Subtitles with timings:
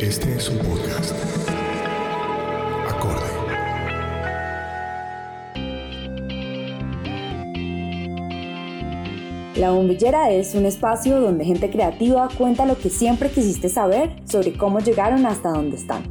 [0.00, 1.14] Este es un podcast.
[2.88, 3.22] Acorde.
[9.54, 14.56] La bombillera es un espacio donde gente creativa cuenta lo que siempre quisiste saber sobre
[14.56, 16.02] cómo llegaron hasta donde están.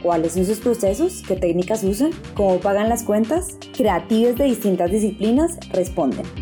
[0.00, 1.24] ¿Cuáles son sus procesos?
[1.26, 2.12] ¿Qué técnicas usan?
[2.34, 3.58] ¿Cómo pagan las cuentas?
[3.76, 6.37] Creativos de distintas disciplinas responden.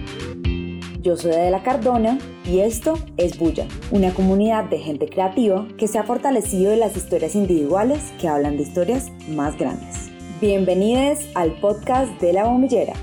[1.07, 6.01] Yo soy Adela Cardona y esto es Bulla, una comunidad de gente creativa que se
[6.01, 10.11] ha fortalecido de las historias individuales que hablan de historias más grandes.
[10.41, 12.95] Bienvenidos al podcast de la bombillera.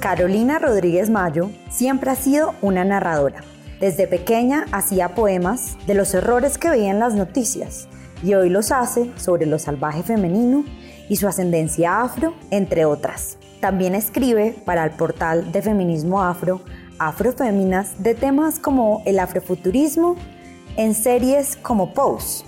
[0.00, 3.44] Carolina Rodríguez Mayo siempre ha sido una narradora.
[3.80, 7.86] Desde pequeña hacía poemas de los errores que veía en las noticias
[8.22, 10.64] y hoy los hace sobre lo salvaje femenino
[11.10, 13.37] y su ascendencia afro, entre otras.
[13.60, 16.60] También escribe para el portal de feminismo afro,
[16.98, 20.16] Afroféminas, de temas como el afrofuturismo
[20.76, 22.44] en series como Pose.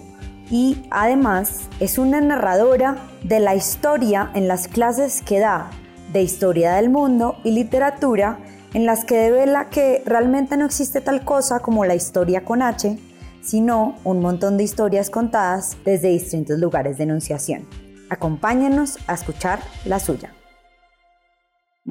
[0.50, 5.70] Y además es una narradora de la historia en las clases que da
[6.12, 8.38] de historia del mundo y literatura
[8.74, 12.98] en las que devela que realmente no existe tal cosa como la historia con H,
[13.42, 17.66] sino un montón de historias contadas desde distintos lugares de enunciación.
[18.10, 20.32] Acompáñenos a escuchar la suya.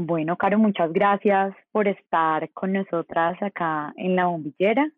[0.02, 4.90] Bueno, Caro, muchas gracias por estar con nosotras acá en la bombillera.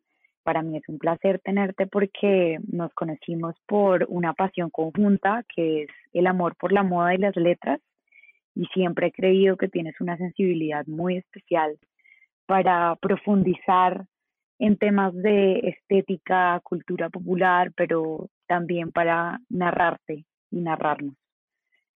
[0.43, 5.89] Para mí es un placer tenerte porque nos conocimos por una pasión conjunta que es
[6.13, 7.81] el amor por la moda y las letras
[8.53, 11.79] y siempre he creído que tienes una sensibilidad muy especial
[12.45, 14.05] para profundizar
[14.59, 21.15] en temas de estética, cultura popular, pero también para narrarte y narrarnos.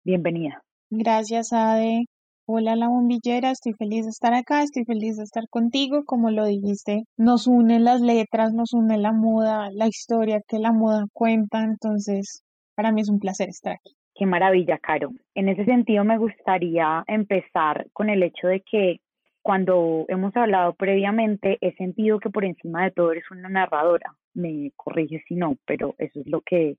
[0.06, 0.64] Bienvenida.
[0.90, 2.06] Gracias, Ade.
[2.46, 6.46] Hola la bombillera, estoy feliz de estar acá, estoy feliz de estar contigo, como lo
[6.46, 11.64] dijiste, nos unen las letras, nos une la moda, la historia que la moda cuenta,
[11.64, 12.44] entonces
[12.76, 13.96] para mí es un placer estar aquí.
[14.14, 15.12] Qué maravilla, Caro.
[15.36, 18.98] En ese sentido me gustaría empezar con el hecho de que
[19.42, 24.18] cuando hemos hablado previamente he sentido que por encima de todo eres una narradora.
[24.34, 26.76] Me corrige si no, pero eso es lo que,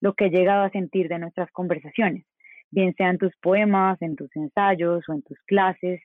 [0.00, 2.24] lo que he llegado a sentir de nuestras conversaciones
[2.72, 6.00] bien sea en tus poemas, en tus ensayos o en tus clases.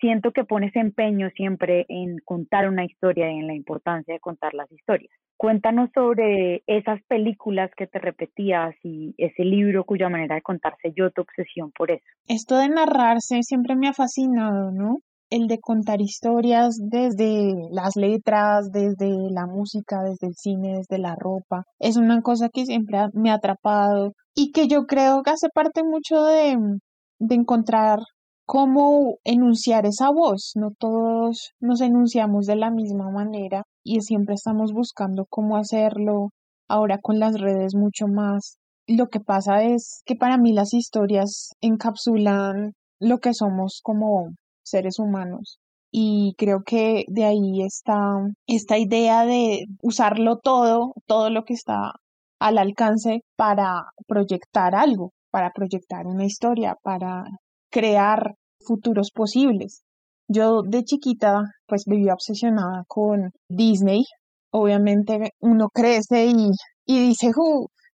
[0.00, 4.52] Siento que pones empeño siempre en contar una historia y en la importancia de contar
[4.52, 5.12] las historias.
[5.36, 11.10] Cuéntanos sobre esas películas que te repetías y ese libro cuya manera de contarse yo
[11.10, 12.04] tu obsesión por eso.
[12.26, 14.98] Esto de narrarse siempre me ha fascinado, ¿no?
[15.32, 21.16] el de contar historias desde las letras, desde la música, desde el cine, desde la
[21.18, 21.64] ropa.
[21.78, 25.82] Es una cosa que siempre me ha atrapado y que yo creo que hace parte
[25.84, 26.56] mucho de,
[27.18, 28.00] de encontrar
[28.46, 30.52] cómo enunciar esa voz.
[30.56, 36.30] No todos nos enunciamos de la misma manera y siempre estamos buscando cómo hacerlo.
[36.68, 38.58] Ahora con las redes mucho más.
[38.86, 44.30] Lo que pasa es que para mí las historias encapsulan lo que somos como
[44.64, 45.58] seres humanos.
[45.90, 48.16] Y creo que de ahí está
[48.46, 51.92] esta idea de usarlo todo, todo lo que está
[52.42, 57.24] al alcance para proyectar algo, para proyectar una historia, para
[57.70, 58.34] crear
[58.66, 59.82] futuros posibles.
[60.28, 64.04] Yo de chiquita pues vivía obsesionada con Disney.
[64.50, 66.50] Obviamente uno crece y,
[66.84, 67.30] y dice,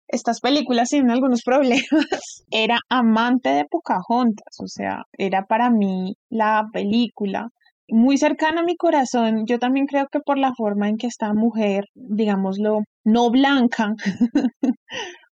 [0.09, 1.85] estas películas tienen algunos problemas.
[2.51, 7.51] Era amante de Pocahontas, o sea, era para mí la película
[7.89, 9.45] muy cercana a mi corazón.
[9.47, 13.95] Yo también creo que por la forma en que esta mujer, digámoslo, no blanca,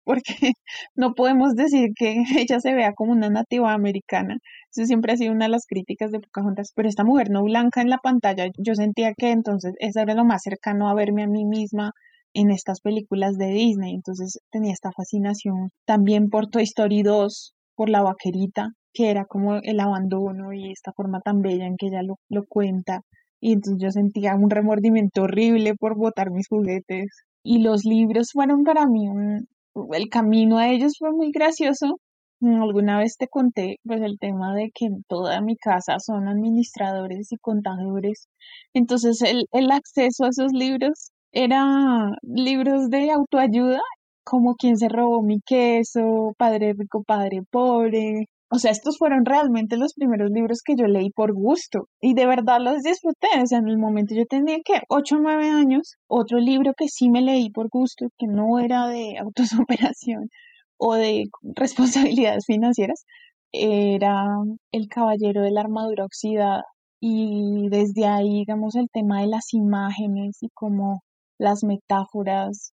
[0.04, 0.54] porque
[0.96, 4.38] no podemos decir que ella se vea como una nativa americana.
[4.76, 7.82] Eso siempre ha sido una de las críticas de Pocahontas, pero esta mujer no blanca
[7.82, 11.28] en la pantalla, yo sentía que entonces eso era lo más cercano a verme a
[11.28, 11.92] mí misma
[12.34, 13.94] en estas películas de Disney.
[13.96, 19.56] Entonces tenía esta fascinación también por Toy Story 2, por la vaquerita, que era como
[19.58, 23.02] el abandono y esta forma tan bella en que ella lo, lo cuenta.
[23.42, 27.08] Y entonces yo sentía un remordimiento horrible por botar mis juguetes.
[27.44, 29.48] Y los libros fueron para mí un,
[29.94, 32.00] el camino a ellos fue muy gracioso.
[32.42, 37.32] Alguna vez te conté pues el tema de que en toda mi casa son administradores
[37.32, 38.28] y contadores.
[38.74, 43.80] Entonces el, el acceso a esos libros eran libros de autoayuda,
[44.24, 48.28] como quien se robó mi queso, Padre Rico, Padre Pobre.
[48.54, 52.26] O sea, estos fueron realmente los primeros libros que yo leí por gusto y de
[52.26, 53.28] verdad los disfruté.
[53.42, 56.90] O sea, en el momento yo tenía que 8 o 9 años, otro libro que
[56.90, 60.30] sí me leí por gusto, que no era de autosuperación
[60.78, 61.26] o de
[61.56, 63.06] responsabilidades financieras,
[63.54, 64.26] era
[64.74, 66.64] El Caballero de la Armadura Oxidada
[67.00, 71.02] y desde ahí, digamos, el tema de las imágenes y cómo
[71.40, 72.74] las metáforas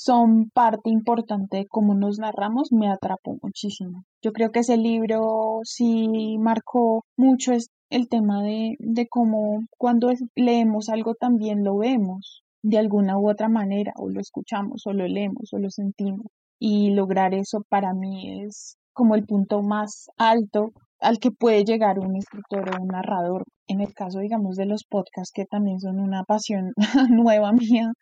[0.00, 4.04] son parte importante de cómo nos narramos, me atrapó muchísimo.
[4.22, 7.52] Yo creo que ese libro sí marcó mucho
[7.90, 13.48] el tema de, de cómo cuando leemos algo también lo vemos de alguna u otra
[13.48, 16.26] manera, o lo escuchamos, o lo leemos, o lo sentimos.
[16.60, 21.98] Y lograr eso para mí es como el punto más alto al que puede llegar
[21.98, 23.44] un escritor o un narrador.
[23.66, 26.72] En el caso, digamos, de los podcasts, que también son una pasión
[27.10, 27.92] nueva mía,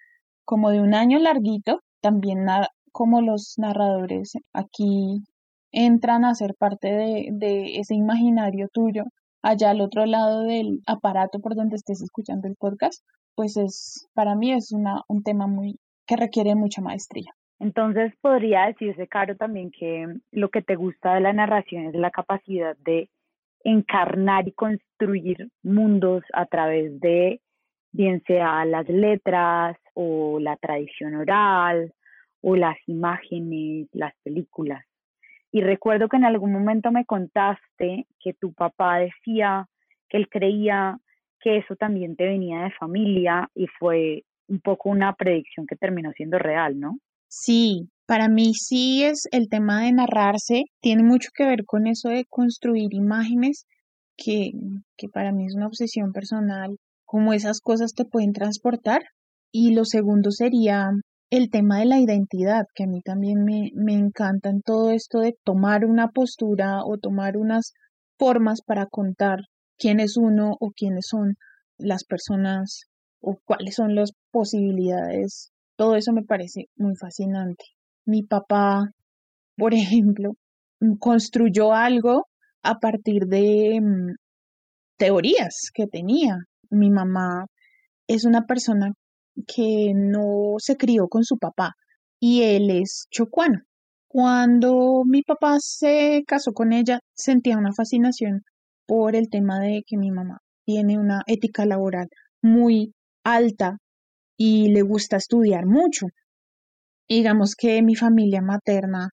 [0.45, 2.47] como de un año larguito, también
[2.93, 5.25] como los narradores aquí
[5.73, 9.03] entran a ser parte de, ese imaginario tuyo
[9.43, 13.05] allá al otro lado del aparato por donde estés escuchando el podcast,
[13.35, 17.33] pues es para mí es una, un tema muy que requiere mucha maestría.
[17.59, 22.13] Entonces podría decirse, Caro, también que lo que te gusta de la narración es la
[22.13, 23.11] capacidad de
[23.65, 27.41] encarnar y construir mundos a través de,
[27.91, 31.93] bien sea las letras o la tradición oral
[32.49, 34.85] o las imágenes, las películas.
[35.51, 39.67] Y recuerdo que en algún momento me contaste que tu papá decía
[40.09, 40.97] que él creía
[41.41, 46.13] que eso también te venía de familia y fue un poco una predicción que terminó
[46.13, 46.99] siendo real, ¿no?
[47.27, 52.11] Sí, para mí sí es el tema de narrarse, tiene mucho que ver con eso
[52.11, 53.67] de construir imágenes,
[54.17, 54.53] que,
[54.97, 59.03] que para mí es una obsesión personal, cómo esas cosas te pueden transportar.
[59.51, 60.91] Y lo segundo sería
[61.31, 65.21] el tema de la identidad, que a mí también me, me encanta en todo esto
[65.21, 67.73] de tomar una postura o tomar unas
[68.19, 69.41] formas para contar
[69.79, 71.35] quién es uno o quiénes son
[71.79, 72.87] las personas
[73.21, 77.65] o cuáles son las posibilidades todo eso me parece muy fascinante.
[78.07, 78.91] Mi papá,
[79.57, 80.33] por ejemplo,
[80.99, 82.27] construyó algo
[82.63, 84.15] a partir de mm,
[84.99, 86.39] teorías que tenía.
[86.71, 87.47] Mi mamá
[88.09, 88.93] es una persona
[89.47, 91.75] que no se crió con su papá
[92.21, 93.61] y él es chocuano.
[94.09, 98.43] Cuando mi papá se casó con ella, sentía una fascinación
[98.87, 102.09] por el tema de que mi mamá tiene una ética laboral
[102.43, 102.95] muy
[103.25, 103.79] alta
[104.37, 106.07] y le gusta estudiar mucho.
[107.09, 109.11] Digamos que mi familia materna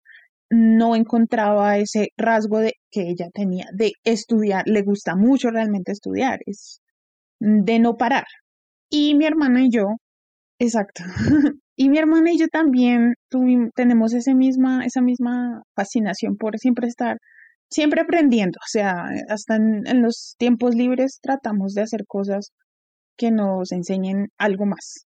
[0.50, 6.40] no encontraba ese rasgo de que ella tenía de estudiar, le gusta mucho realmente estudiar,
[6.46, 6.81] es
[7.40, 8.25] de no parar.
[8.90, 9.88] Y mi hermana y yo,
[10.63, 11.04] exacto.
[11.75, 13.13] y mi hermana y yo también
[13.75, 17.18] tenemos misma, esa misma fascinación por siempre estar,
[17.69, 18.57] siempre aprendiendo.
[18.60, 22.51] O sea, hasta en los tiempos libres tratamos de hacer cosas
[23.18, 25.06] que nos enseñen algo más.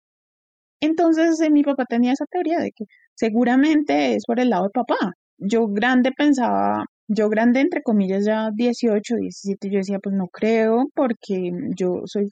[0.82, 4.70] Entonces eh, mi papá tenía esa teoría de que seguramente es por el lado de
[4.72, 5.14] papá.
[5.38, 10.86] Yo grande pensaba, yo grande entre comillas ya 18, 17, yo decía pues no creo
[10.96, 12.30] porque yo soy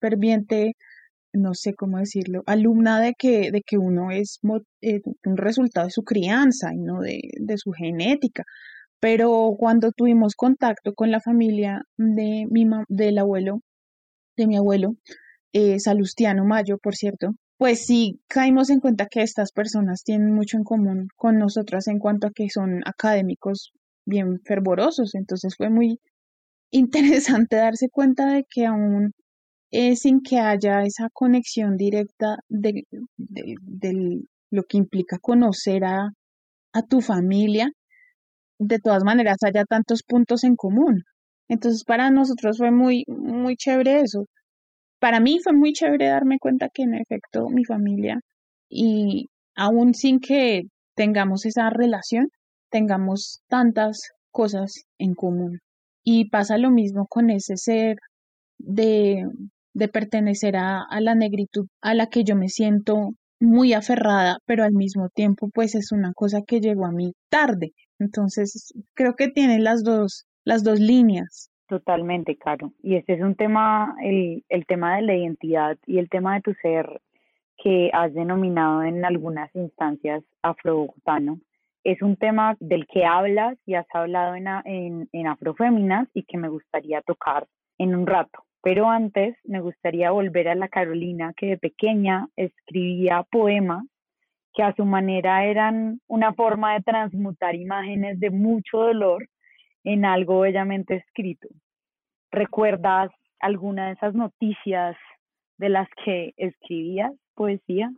[0.00, 0.72] ferviente,
[1.34, 4.38] no sé cómo decirlo, alumna de que, de que uno es
[4.80, 8.44] eh, un resultado de su crianza y no de, de su genética.
[9.00, 13.60] Pero cuando tuvimos contacto con la familia de mi del abuelo,
[14.36, 14.94] de mi abuelo,
[15.52, 20.56] eh, Salustiano Mayo, por cierto, pues sí caímos en cuenta que estas personas tienen mucho
[20.56, 23.72] en común con nosotras en cuanto a que son académicos
[24.06, 25.14] bien fervorosos.
[25.14, 25.98] Entonces fue muy
[26.70, 29.12] interesante darse cuenta de que aún
[29.74, 32.84] eh, sin que haya esa conexión directa de,
[34.50, 36.10] lo que implica conocer a,
[36.72, 37.70] a tu familia,
[38.58, 41.04] de todas maneras haya tantos puntos en común.
[41.48, 44.26] Entonces para nosotros fue muy, muy chévere eso
[45.04, 48.20] para mí fue muy chévere darme cuenta que en efecto mi familia
[48.70, 50.62] y aún sin que
[50.96, 52.28] tengamos esa relación,
[52.70, 53.98] tengamos tantas
[54.30, 55.58] cosas en común.
[56.04, 57.98] Y pasa lo mismo con ese ser
[58.56, 59.26] de,
[59.74, 64.64] de pertenecer a, a la negritud a la que yo me siento muy aferrada, pero
[64.64, 67.72] al mismo tiempo pues es una cosa que llegó a mí tarde.
[67.98, 71.50] Entonces creo que tiene las dos, las dos líneas.
[71.68, 72.72] Totalmente, Caro.
[72.82, 76.42] Y este es un tema, el, el tema de la identidad y el tema de
[76.42, 77.00] tu ser
[77.56, 81.38] que has denominado en algunas instancias afrobogotano.
[81.82, 86.38] Es un tema del que hablas y has hablado en, en, en Afroféminas y que
[86.38, 87.46] me gustaría tocar
[87.78, 88.44] en un rato.
[88.64, 93.84] Pero antes me gustaría volver a la Carolina que de pequeña escribía poemas
[94.54, 99.28] que a su manera eran una forma de transmutar imágenes de mucho dolor
[99.84, 101.48] en algo bellamente escrito.
[102.32, 104.96] ¿Recuerdas alguna de esas noticias
[105.58, 107.90] de las que escribías poesía?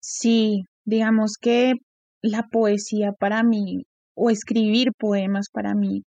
[0.00, 1.74] Sí, digamos que
[2.20, 6.02] la poesía para mí o escribir poemas para mí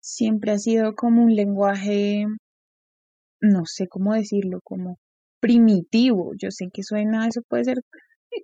[0.00, 2.24] siempre ha sido como un lenguaje,
[3.40, 4.98] no sé cómo decirlo, como
[5.40, 6.32] primitivo.
[6.38, 7.78] Yo sé que suena, eso puede ser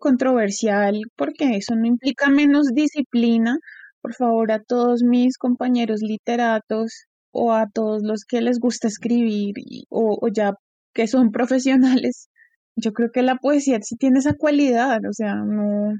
[0.00, 3.58] controversial porque eso no implica menos disciplina.
[4.02, 9.54] Por favor, a todos mis compañeros literatos o a todos los que les gusta escribir
[9.90, 10.54] o, o ya
[10.94, 12.28] que son profesionales,
[12.76, 15.92] yo creo que la poesía sí tiene esa cualidad, o sea, no,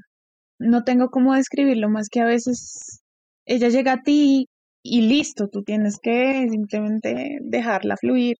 [0.59, 3.01] no tengo cómo describirlo más que a veces
[3.45, 4.47] ella llega a ti
[4.83, 8.37] y listo, tú tienes que simplemente dejarla fluir.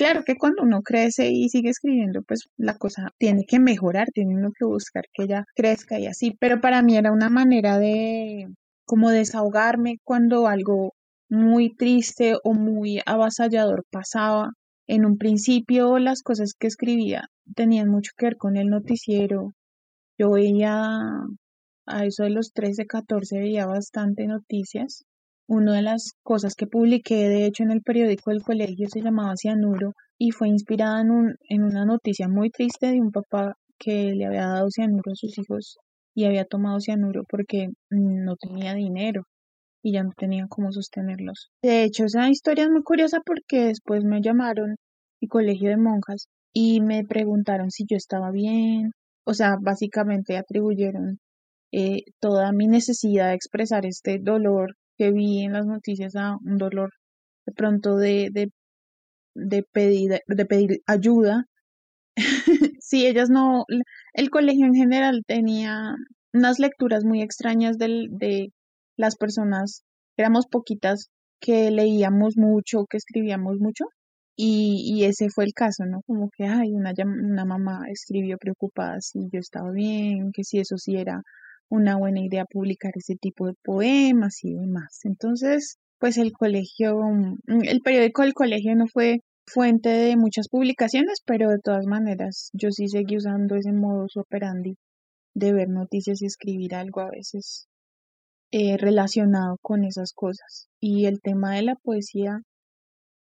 [0.00, 4.34] Claro que cuando uno crece y sigue escribiendo, pues la cosa tiene que mejorar, tiene
[4.34, 8.46] uno que buscar que ella crezca y así, pero para mí era una manera de
[8.86, 10.94] como desahogarme cuando algo
[11.28, 14.52] muy triste o muy avasallador pasaba.
[14.86, 19.52] En un principio las cosas que escribía tenían mucho que ver con el noticiero.
[20.18, 20.72] Yo veía
[21.84, 25.04] a eso de los 13, 14 veía bastante noticias.
[25.50, 29.34] Una de las cosas que publiqué, de hecho, en el periódico del colegio se llamaba
[29.36, 34.12] Cianuro y fue inspirada en, un, en una noticia muy triste de un papá que
[34.14, 35.78] le había dado cianuro a sus hijos
[36.14, 39.24] y había tomado cianuro porque no tenía dinero
[39.82, 41.50] y ya no tenía cómo sostenerlos.
[41.62, 44.76] De hecho, esa historia es muy curiosa porque después me llamaron
[45.20, 48.92] y colegio de monjas y me preguntaron si yo estaba bien.
[49.26, 51.18] O sea, básicamente atribuyeron
[51.72, 56.58] eh, toda mi necesidad de expresar este dolor que vi en las noticias a un
[56.58, 56.90] dolor
[57.46, 58.50] de pronto de, de,
[59.34, 61.46] de, pedir, de pedir ayuda.
[62.80, 63.64] sí, ellas no,
[64.12, 65.94] el colegio en general tenía
[66.34, 68.52] unas lecturas muy extrañas de
[68.98, 69.84] las personas,
[70.18, 71.08] éramos poquitas
[71.40, 73.86] que leíamos mucho, que escribíamos mucho,
[74.36, 76.02] y, y, ese fue el caso, ¿no?
[76.06, 80.76] Como que, ay, una, una mamá escribió preocupada si yo estaba bien, que si eso
[80.76, 81.22] sí era
[81.70, 85.00] una buena idea publicar ese tipo de poemas y demás.
[85.04, 91.20] Entonces, pues el colegio, mm, el periódico del colegio no fue fuente de muchas publicaciones,
[91.24, 94.76] pero de todas maneras yo sí seguí usando ese modus operandi
[95.34, 97.68] de ver noticias y escribir algo a veces
[98.52, 100.68] eh, relacionado con esas cosas.
[100.80, 102.40] Y el tema de la poesía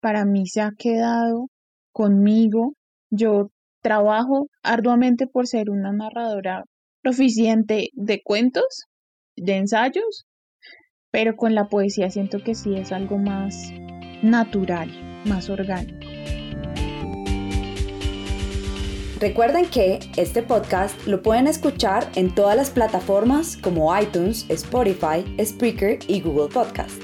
[0.00, 1.48] para mí se ha quedado
[1.92, 2.74] conmigo.
[3.10, 3.50] Yo
[3.82, 6.64] trabajo arduamente por ser una narradora
[7.06, 8.88] proficiente de cuentos,
[9.36, 10.26] de ensayos,
[11.12, 13.70] pero con la poesía siento que sí es algo más
[14.24, 14.90] natural,
[15.24, 16.04] más orgánico.
[19.20, 26.00] Recuerden que este podcast lo pueden escuchar en todas las plataformas como iTunes, Spotify, Spreaker
[26.08, 27.00] y Google Podcast.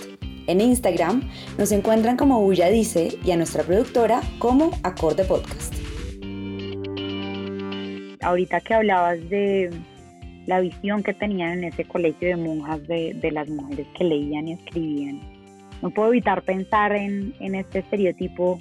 [0.49, 5.73] En Instagram nos encuentran como Bulla Dice y a nuestra productora como Acorde Podcast.
[8.21, 9.71] Ahorita que hablabas de
[10.47, 14.53] la visión que tenían en ese colegio de monjas de, las mujeres que leían y
[14.55, 15.21] escribían,
[15.83, 18.61] no puedo evitar pensar en, en este estereotipo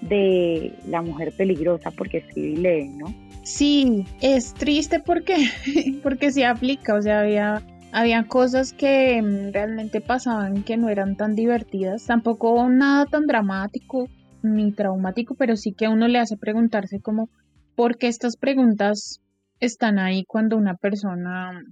[0.00, 3.14] de la mujer peligrosa porque escribe y lee, ¿no?
[3.42, 5.36] Sí, es triste porque,
[6.02, 11.16] porque se aplica, o sea, había había cosas que mm, realmente pasaban que no eran
[11.16, 14.08] tan divertidas, tampoco nada tan dramático
[14.42, 17.30] ni traumático, pero sí que a uno le hace preguntarse como
[17.74, 19.20] por qué estas preguntas
[19.60, 21.62] están ahí cuando una persona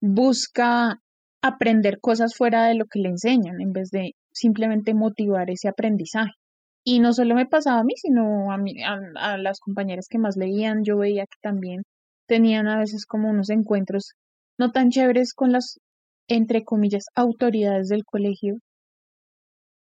[0.00, 1.00] busca
[1.42, 6.32] aprender cosas fuera de lo que le enseñan en vez de simplemente motivar ese aprendizaje.
[6.84, 10.36] Y no solo me pasaba a mí, sino a, mí, a, las compañeras que más
[10.36, 11.82] leían, yo veía que también
[12.28, 14.12] tenían a veces como unos encuentros
[14.58, 15.78] no tan chéveres con las,
[16.28, 18.58] entre comillas, autoridades del colegio.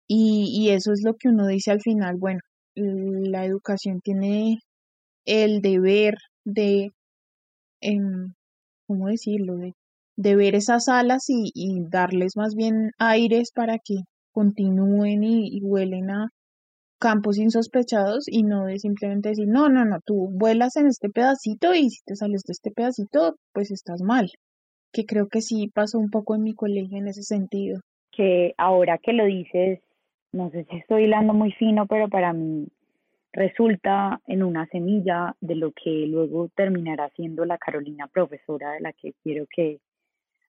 [0.08, 2.40] Y, y eso es lo que uno dice al final, bueno,
[2.76, 4.60] la educación tiene
[5.26, 6.16] el deber
[6.48, 6.92] de,
[7.82, 8.34] em,
[8.88, 9.74] ¿cómo decirlo?, de,
[10.18, 11.52] de ver esas alas y,
[11.90, 13.96] darles más bien aires para que
[14.34, 16.30] continúen y, y huelen a
[17.00, 21.74] campos insospechados y no de simplemente decir, no, no, no, tú vuelas en este pedacito
[21.76, 24.32] y si te sales de este pedacito, pues estás mal
[24.92, 27.80] que creo que sí pasó un poco en mi colegio en ese sentido.
[28.12, 29.80] Que ahora que lo dices,
[30.32, 32.68] no sé si estoy hilando muy fino, pero para mí
[33.38, 38.94] resulta en una semilla de lo que luego terminará siendo la Carolina profesora de la
[38.94, 39.80] que quiero que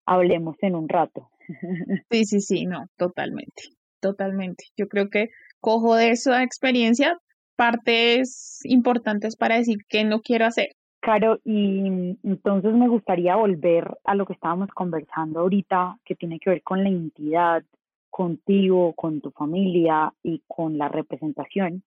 [0.06, 1.28] hablemos en un rato.
[2.10, 3.62] Sí, sí, sí, no, totalmente,
[4.00, 4.64] totalmente.
[4.76, 5.28] Yo creo que
[5.60, 7.18] cojo de esa experiencia
[7.56, 10.68] partes importantes para decir qué no quiero hacer
[11.00, 16.50] Claro, y entonces me gustaría volver a lo que estábamos conversando ahorita, que tiene que
[16.50, 17.62] ver con la identidad,
[18.10, 21.84] contigo, con tu familia y con la representación.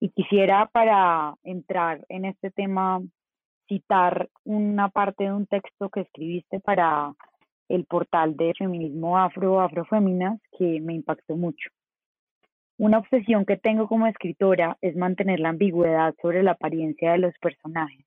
[0.00, 3.00] Y quisiera para entrar en este tema
[3.68, 7.12] citar una parte de un texto que escribiste para
[7.68, 11.68] el portal de feminismo afro, afrofeminas, que me impactó mucho.
[12.78, 17.34] Una obsesión que tengo como escritora es mantener la ambigüedad sobre la apariencia de los
[17.38, 18.06] personajes,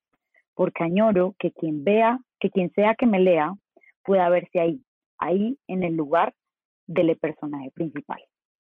[0.55, 3.53] porque añoro que quien vea, que quien sea que me lea,
[4.03, 4.81] pueda verse ahí,
[5.17, 6.33] ahí en el lugar
[6.87, 8.21] del personaje principal.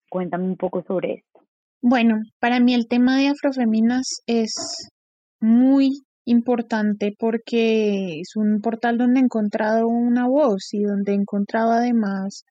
[0.09, 1.41] Cuéntame un poco sobre esto.
[1.85, 4.53] Bueno, para mí el tema de afrofeminas es
[5.41, 5.89] muy
[6.23, 12.45] importante porque es un portal donde he encontrado una voz y donde he encontrado además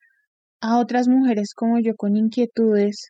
[0.61, 3.09] a otras mujeres como yo con inquietudes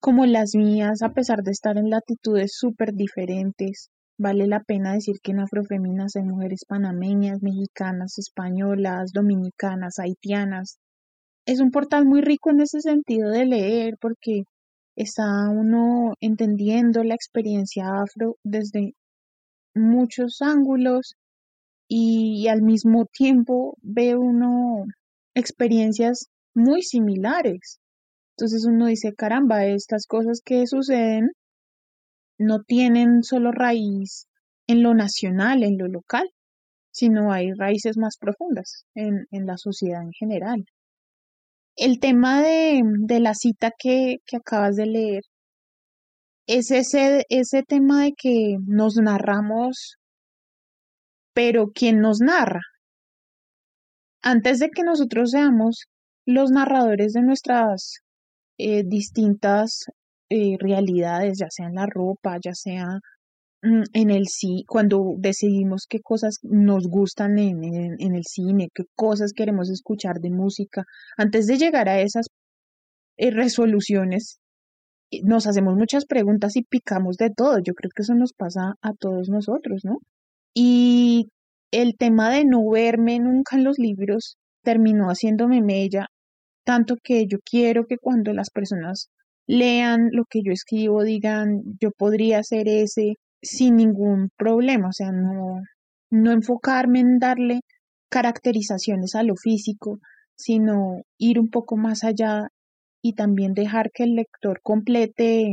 [0.00, 3.90] como las mías, a pesar de estar en latitudes súper diferentes.
[4.16, 10.78] Vale la pena decir que en Afrofeminas hay mujeres panameñas, mexicanas, españolas, dominicanas, haitianas.
[11.44, 14.44] Es un portal muy rico en ese sentido de leer porque
[14.98, 18.94] está uno entendiendo la experiencia afro desde
[19.72, 21.14] muchos ángulos
[21.88, 24.84] y al mismo tiempo ve uno
[25.34, 27.78] experiencias muy similares.
[28.36, 31.30] Entonces uno dice, caramba, estas cosas que suceden
[32.36, 34.26] no tienen solo raíz
[34.66, 36.28] en lo nacional, en lo local,
[36.90, 40.64] sino hay raíces más profundas en, la sociedad en general.
[41.80, 42.82] El tema de,
[43.20, 45.22] la cita que, que acabas de leer
[46.48, 49.94] es ese, ese tema de que nos narramos,
[51.32, 52.62] pero ¿quién nos narra?
[54.22, 55.84] Antes de que nosotros seamos
[56.26, 57.98] los narradores de nuestras
[58.58, 59.84] eh, distintas
[60.30, 62.86] eh, realidades, ya sea en la ropa, ya sea
[63.62, 69.32] en el sí, cuando decidimos qué cosas nos gustan en, en, el cine, qué cosas
[69.32, 70.84] queremos escuchar de música,
[71.16, 72.26] antes de llegar a esas
[73.16, 74.38] eh, resoluciones,
[75.24, 77.58] nos hacemos muchas preguntas y picamos de todo.
[77.58, 79.98] Yo creo que eso nos pasa a todos nosotros, ¿no?
[80.54, 81.30] Y
[81.72, 86.06] el tema de no verme nunca en los libros terminó haciéndome mella,
[86.64, 89.08] tanto que yo quiero que cuando las personas
[89.46, 95.12] lean lo que yo escribo digan, yo podría hacer ese sin ningún problema, o sea,
[95.12, 95.60] no,
[96.10, 97.60] no enfocarme en darle
[98.10, 99.98] caracterizaciones a lo físico,
[100.36, 102.48] sino ir un poco más allá
[103.02, 105.52] y también dejar que el lector complete,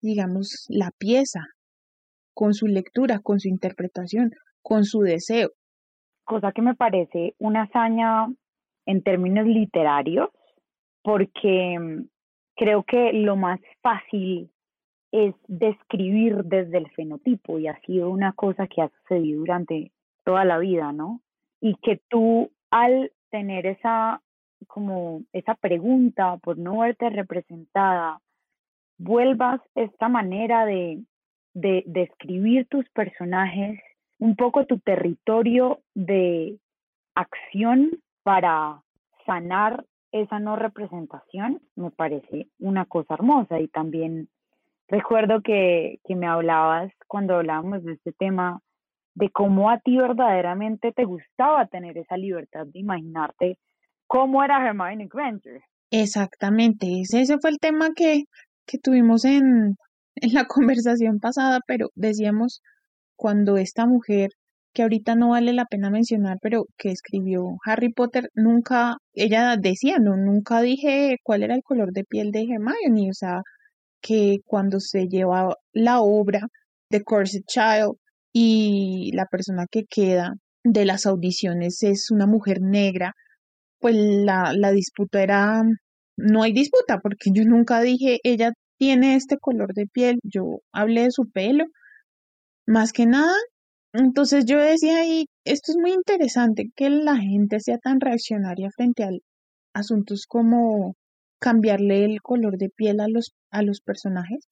[0.00, 1.40] digamos, la pieza
[2.34, 4.30] con su lectura, con su interpretación,
[4.62, 5.50] con su deseo.
[6.24, 8.26] Cosa que me parece una hazaña
[8.86, 10.30] en términos literarios,
[11.02, 11.76] porque
[12.56, 14.50] creo que lo más fácil
[15.12, 19.92] es describir desde el fenotipo y ha sido una cosa que ha sucedido durante
[20.24, 21.20] toda la vida, ¿no?
[21.60, 24.20] Y que tú al tener esa
[24.66, 28.20] como esa pregunta por no verte representada,
[28.98, 31.02] vuelvas esta manera de,
[31.54, 33.80] de describir tus personajes,
[34.18, 36.58] un poco tu territorio de
[37.14, 37.90] acción
[38.22, 38.82] para
[39.26, 43.58] sanar esa no representación, me parece una cosa hermosa.
[43.60, 44.28] Y también
[44.92, 48.60] recuerdo que, que me hablabas cuando hablábamos de este tema
[49.14, 53.58] de cómo a ti verdaderamente te gustaba tener esa libertad de imaginarte
[54.06, 55.62] cómo era Hermione Granger.
[55.90, 58.24] Exactamente, ese, fue el tema que,
[58.66, 59.76] que tuvimos en,
[60.16, 62.60] en la conversación pasada, pero decíamos
[63.16, 64.30] cuando esta mujer
[64.74, 69.98] que ahorita no vale la pena mencionar, pero que escribió Harry Potter, nunca, ella decía,
[69.98, 73.42] no, nunca dije cuál era el color de piel de Hermione, o sea,
[74.02, 76.48] que cuando se lleva la obra
[76.90, 77.94] de Corset Child
[78.32, 80.34] y la persona que queda
[80.64, 83.14] de las audiciones es una mujer negra,
[83.80, 85.62] pues la, la disputa era,
[86.16, 91.04] no hay disputa, porque yo nunca dije, ella tiene este color de piel, yo hablé
[91.04, 91.64] de su pelo,
[92.66, 93.34] más que nada.
[93.92, 99.04] Entonces yo decía ahí, esto es muy interesante, que la gente sea tan reaccionaria frente
[99.04, 99.10] a
[99.74, 100.94] asuntos como
[101.40, 104.48] cambiarle el color de piel a los, a los personajes.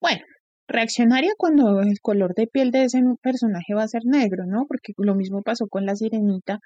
[0.00, 0.22] Bueno,
[0.66, 4.64] reaccionaria cuando el color de piel de ese personaje va a ser negro, ¿no?
[4.66, 6.60] Porque lo mismo pasó con la sirenita,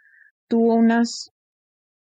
[0.48, 1.30] tuvo unas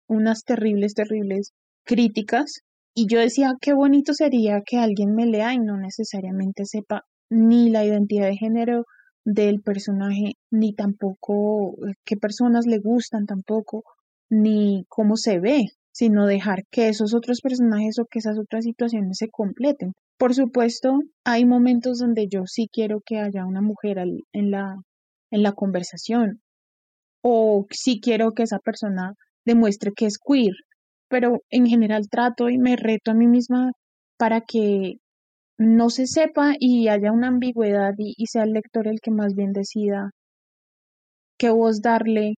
[0.08, 1.52] unas terribles, terribles
[1.84, 2.60] críticas
[2.94, 7.70] y yo decía, qué bonito sería que alguien me lea y no necesariamente sepa ni
[7.70, 8.84] la identidad de género
[9.24, 13.82] del personaje, ni tampoco eh, qué personas le gustan tampoco,
[14.30, 19.16] ni cómo se ve, sino dejar que esos otros personajes o que esas otras situaciones
[19.16, 19.94] se completen.
[20.18, 23.96] Por supuesto, hay momentos donde yo sí quiero que haya una mujer
[24.34, 24.76] en la,
[25.30, 26.42] en la conversación
[27.22, 29.14] o sí quiero que esa persona
[29.46, 30.52] demuestre que es queer,
[31.08, 33.72] pero en general trato y me reto a mí misma
[34.18, 34.96] para que
[35.58, 39.52] no se sepa y haya una ambigüedad y, sea el lector el que más bien
[39.54, 40.10] decida
[41.38, 42.34] qué voz darle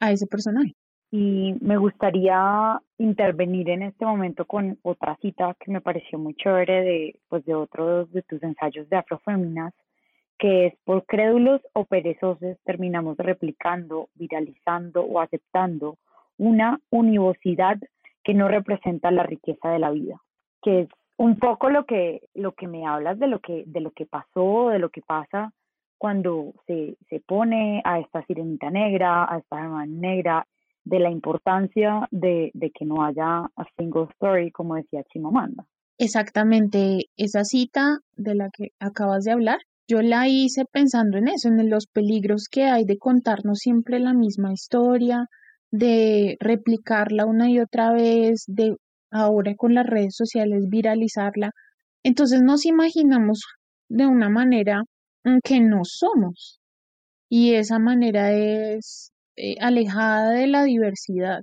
[0.00, 0.72] a ese personaje.
[1.12, 6.82] Y me gustaría intervenir en este momento con otra cita que me pareció muy chévere
[6.82, 9.74] de, pues, de otros de tus ensayos de afroféminas,
[10.38, 15.98] que es por crédulos o perezosos terminamos replicando, viralizando o aceptando
[16.38, 17.78] una univocidad
[18.22, 20.22] que no representa la riqueza de la vida,
[20.62, 23.90] que es un poco lo que, lo que me hablas de lo que, de lo
[23.90, 25.52] que pasó, de lo que pasa
[25.98, 30.46] cuando se, se pone a esta sirenita negra, a esta hermana negra,
[30.90, 35.64] de la importancia de, que no haya a single story, como decía Chimamanda.
[35.98, 41.48] Exactamente, esa cita de la que acabas de hablar, yo la hice pensando en eso,
[41.48, 45.26] en los peligros que hay de contarnos siempre la misma historia,
[45.70, 48.74] de replicarla una y otra vez, de
[49.12, 51.52] ahora con las redes sociales viralizarla.
[52.02, 53.44] Entonces nos imaginamos
[53.88, 54.82] de una manera
[55.44, 56.58] que no somos.
[57.28, 61.42] Y esa manera es eh, alejada de la diversidad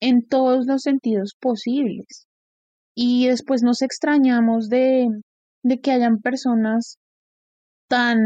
[0.00, 2.26] en todos los sentidos posibles.
[2.94, 5.08] Y después nos extrañamos de,
[5.62, 6.98] de que hayan personas
[7.88, 8.18] tan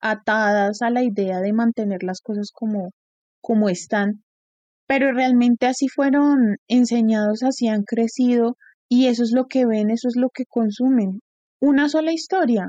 [0.00, 2.90] atadas a la idea de mantener las cosas como,
[3.40, 4.24] como están
[4.86, 8.56] pero realmente así fueron enseñados, así han crecido
[8.88, 11.20] y eso es lo que ven, eso es lo que consumen.
[11.60, 12.66] Una sola historia.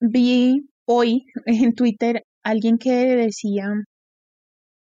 [0.00, 3.66] Vi hoy en Twitter alguien que decía,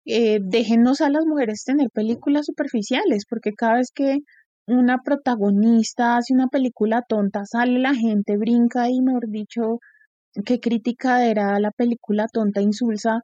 [0.05, 4.19] eh, déjenos a las mujeres tener películas superficiales, porque cada vez que
[4.67, 9.81] una protagonista hace una película tonta, sale la gente, brinca y, mejor dicho,
[10.47, 13.23] qué crítica era la película tonta, insulsa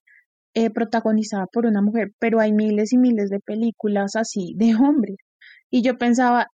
[0.54, 5.16] eh, protagonizada por una mujer, pero hay miles y miles de películas así de hombres.
[5.70, 6.48] Y yo pensaba,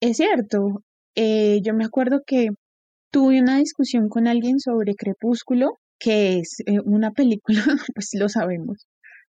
[0.00, 0.82] es cierto,
[1.16, 2.50] eh, yo me acuerdo que
[3.12, 7.62] tuve una discusión con alguien sobre Crepúsculo, que es eh, una película,
[7.94, 8.86] pues lo sabemos,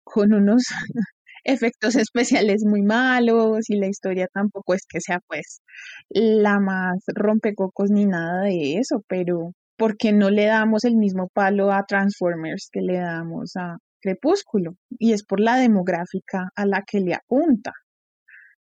[0.04, 0.64] con unos
[1.44, 5.62] efectos especiales muy malos y la historia tampoco es que sea pues
[6.10, 11.72] la más rompecocos ni nada de eso, pero porque no le damos el mismo palo
[11.72, 17.00] a Transformers que le damos a, crepúsculo y es por la demográfica a la que
[17.00, 17.72] le apunta.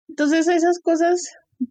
[0.07, 1.21] Entonces esas cosas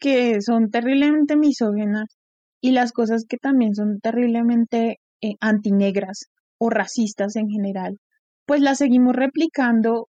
[0.00, 2.16] que son terriblemente misógenas
[2.61, 6.26] y las cosas que también son terriblemente eh, antinegras
[6.59, 7.98] o racistas en general,
[8.48, 10.08] pues las seguimos replicando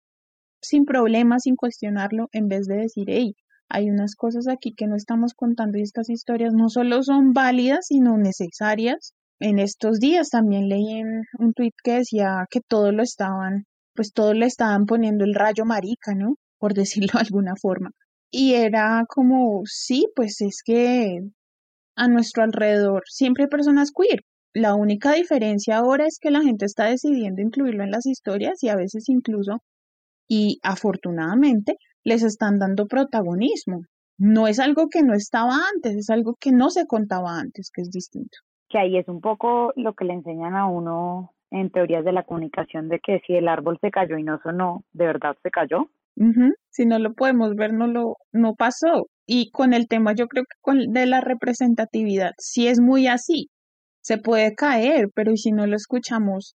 [0.61, 3.33] sin problemas, sin cuestionarlo, en vez de decir, hey,
[3.69, 7.87] hay unas cosas aquí que no estamos contando y estas historias no solo son válidas,
[7.87, 11.01] sino necesarias en estos días también leí
[11.39, 15.65] un tuit que decía que todo lo estaban, pues todo le estaban poniendo el rayo
[15.65, 16.35] marica, ¿no?
[16.59, 17.91] Por decirlo de alguna forma.
[18.31, 21.19] Y era como, sí, pues es que
[21.95, 24.21] a nuestro alrededor siempre hay personas queer.
[24.57, 28.69] La única diferencia ahora es que la gente está decidiendo incluirlo en las historias y
[28.69, 29.59] a veces incluso,
[30.27, 33.81] y afortunadamente, les están dando protagonismo.
[34.17, 37.81] No es algo que no estaba antes, es algo que no se contaba antes, que
[37.81, 38.37] es distinto
[38.69, 42.23] que ahí es un poco lo que le enseñan a uno en teorías de la
[42.23, 45.89] comunicación de que si el árbol se cayó y no sonó, de verdad se cayó.
[46.71, 49.07] Si no lo podemos ver, no lo no pasó.
[49.27, 53.49] Y con el tema, yo creo que con de la representatividad, si es muy así,
[54.07, 56.55] se puede caer, pero si no lo escuchamos,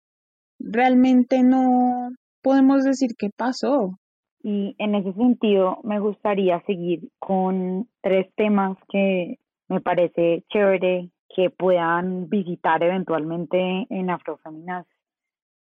[0.61, 2.11] realmente no
[2.43, 3.99] podemos decir qué pasó.
[4.41, 11.51] Y en ese sentido, me gustaría seguir con tres temas que me parece chévere que
[11.51, 13.59] puedan visitar eventualmente
[13.91, 14.87] en Afrofeminas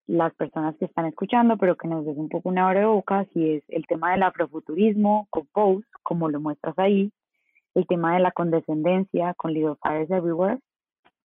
[0.06, 3.26] las personas que están escuchando, pero que nos des un poco una hora de boca,
[3.34, 7.12] si es el tema del afrofuturismo con Pose, como lo muestras ahí,
[7.74, 10.60] el tema de la condescendencia con Little Fires Everywhere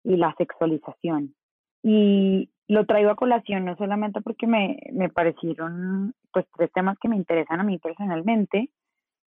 [0.06, 1.36] y la sexualización.
[1.84, 7.10] Y lo traigo a colación no solamente porque me, me parecieron pues tres temas que
[7.10, 8.70] me interesan a mí personalmente,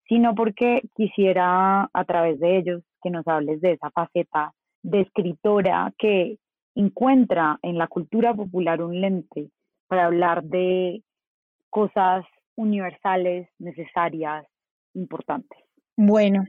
[0.08, 5.92] sino porque quisiera a través de ellos que nos hables de esa faceta de escritora
[5.98, 6.38] que
[6.74, 9.50] encuentra en la cultura popular un lente
[9.88, 11.02] para hablar de
[11.70, 12.24] cosas
[12.56, 14.46] universales, necesarias,
[14.94, 15.58] importantes.
[15.96, 16.44] Bueno,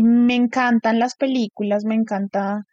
[0.00, 2.64] me encantan las películas, me encanta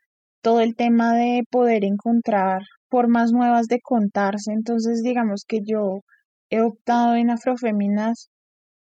[0.41, 4.51] todo el tema de poder encontrar formas nuevas de contarse.
[4.54, 6.01] Entonces, digamos que yo
[6.49, 8.30] he optado en Afroféminas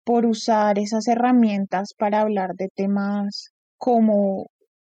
[0.05, 4.47] por usar esas herramientas para hablar de temas como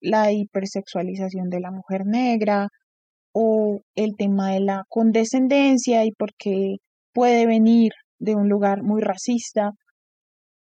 [0.01, 2.69] la hipersexualización de la mujer negra
[3.33, 6.77] o el tema de la condescendencia y por qué
[7.13, 9.71] puede venir de un lugar muy racista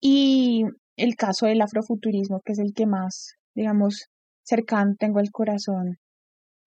[0.00, 0.64] y
[0.96, 4.06] el caso del afrofuturismo que es el que más digamos
[4.46, 5.98] cercano tengo el corazón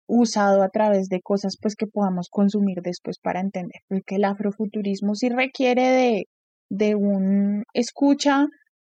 [0.08, 5.16] usado a través de cosas pues que podamos consumir después para entender porque el afrofuturismo
[5.16, 6.26] sí requiere de
[6.70, 8.46] de un escucha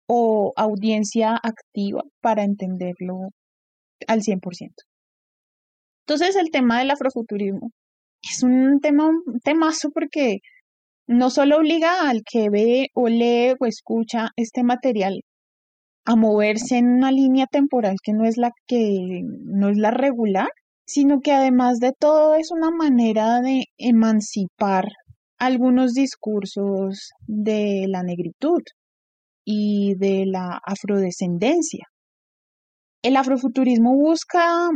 [0.07, 3.31] o audiencia activa para entenderlo
[4.07, 4.41] al 100%.
[6.07, 7.71] Entonces el tema del afrofuturismo
[8.23, 9.11] es un tema,
[9.45, 10.39] temazo porque
[11.07, 15.23] no solo obliga al que ve o lee o escucha este material
[16.05, 20.49] a moverse en una línea temporal que no es la que no es la regular,
[20.87, 24.89] sino que además de todo es una manera de emancipar
[25.39, 28.63] algunos discursos de la negritud
[29.45, 31.87] y de la afrodescendencia.
[33.03, 34.69] El afrofuturismo busca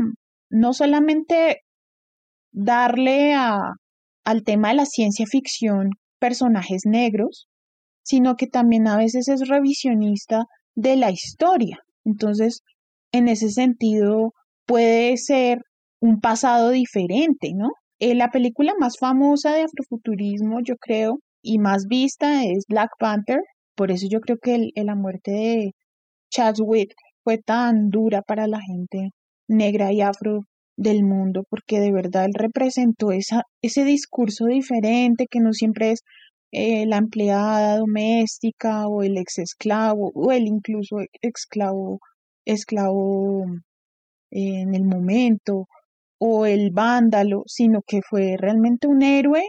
[0.51, 1.59] no solamente
[2.53, 3.59] darle a,
[4.25, 7.49] al tema de la ciencia ficción personajes negros,
[8.03, 11.79] sino que también a veces es revisionista de la historia.
[12.05, 12.63] Entonces,
[13.13, 14.33] en ese sentido,
[14.67, 15.63] puede ser
[16.01, 17.71] un pasado diferente, ¿no?
[18.01, 23.41] Eh, la película más famosa de afrofuturismo, yo creo, y más vista es Black Panther.
[23.77, 25.73] Por eso yo creo que la muerte de
[26.31, 29.11] Chadwick fue tan dura para la gente
[29.49, 30.41] negra y afro
[30.77, 36.03] del mundo, porque de verdad él representó esa, ese discurso diferente que no siempre es
[36.53, 42.01] eh, la empleada doméstica o el ex esclavo o el incluso esclavo,
[42.45, 43.45] esclavo
[44.31, 45.67] en el momento
[46.19, 49.43] o el vándalo, sino que fue realmente un héroe,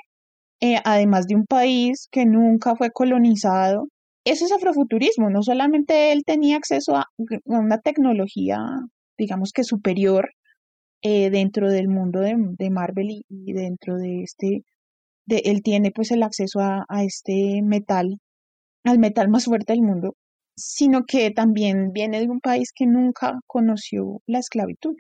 [0.62, 3.88] eh, además de un país que nunca fue colonizado.
[4.25, 7.05] Eso es afrofuturismo, no solamente él tenía acceso a
[7.45, 8.60] una tecnología,
[9.17, 10.31] digamos que superior
[11.03, 14.63] eh, dentro del mundo de, Marvel y, dentro de este,
[15.25, 18.17] de, él tiene pues el acceso a, este metal,
[18.83, 20.15] al metal más fuerte del mundo,
[20.55, 24.95] sino que también viene de un país que nunca conoció la esclavitud.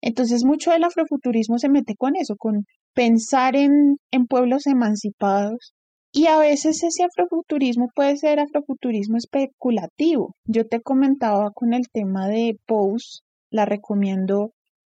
[0.00, 5.74] Entonces mucho del afrofuturismo se mete con eso, con pensar en, en pueblos emancipados.
[6.14, 10.34] Y a veces ese afrofuturismo puede ser afrofuturismo especulativo.
[10.44, 14.52] Yo te comentaba con el tema de Pose, la recomiendo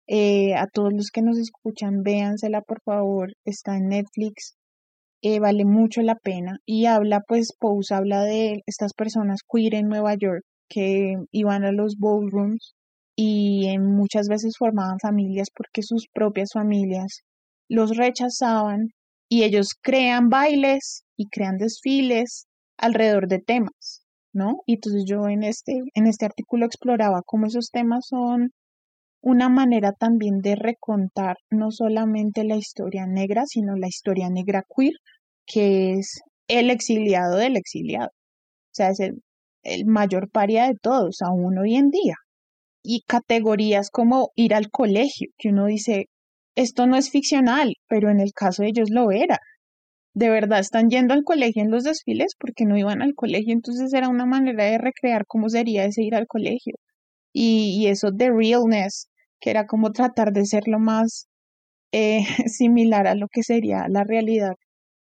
[0.07, 4.55] eh, a todos los que nos escuchan, véansela por favor, está en Netflix,
[5.25, 6.59] eh, vale mucho la pena.
[6.67, 11.73] Y habla, pues, Pose habla de estas personas queer en Nueva York que iban a
[11.73, 12.75] los ballrooms
[13.17, 17.23] y muchas veces formaban familias porque sus propias familias
[17.69, 18.89] los rechazaban
[19.29, 24.03] y ellos crean bailes y crean desfiles alrededor de temas,
[24.35, 24.63] ¿no?
[24.67, 28.51] Y entonces yo en este, en este artículo exploraba cómo esos temas son
[29.25, 34.93] una manera también de recontar no solamente la historia negra, sino la historia negra queer,
[35.47, 38.09] que es el exiliado del exiliado.
[38.09, 42.17] O sea, es el, mayor paria de todos, aún hoy en día
[42.83, 46.07] y categorías como ir al colegio, que uno dice,
[46.55, 49.39] esto no es ficcional, pero en el caso de ellos lo era.
[50.15, 53.93] De verdad están yendo al colegio en los desfiles porque no iban al colegio, entonces
[53.95, 56.75] era una manera de recrear cómo sería ese ir al colegio.
[57.33, 59.09] Y, eso de realness,
[59.45, 61.27] que era como tratar de ser lo más
[61.93, 64.55] eh, similar a lo que sería la realidad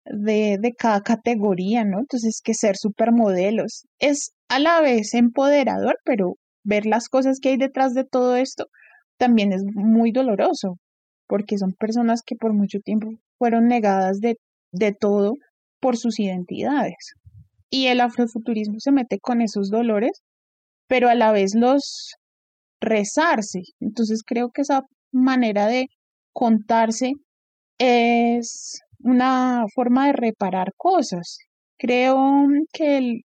[0.04, 2.00] de, de cada categoría, ¿no?
[2.00, 7.58] Entonces, que ser supermodelos es a la vez empoderador, pero ver las cosas que hay
[7.58, 8.66] detrás de todo esto
[9.20, 10.78] también es muy doloroso,
[11.28, 14.38] porque son personas que por mucho tiempo fueron negadas de,
[14.72, 15.34] de todo
[15.80, 17.14] por sus identidades.
[17.70, 20.24] Y el afrofuturismo se mete con esos dolores,
[20.88, 22.16] pero a la vez los
[22.86, 23.62] rezarse.
[23.80, 25.88] Entonces creo que esa manera de
[26.34, 27.14] contarse
[27.80, 31.40] es una forma de reparar cosas.
[31.78, 33.22] Creo que el,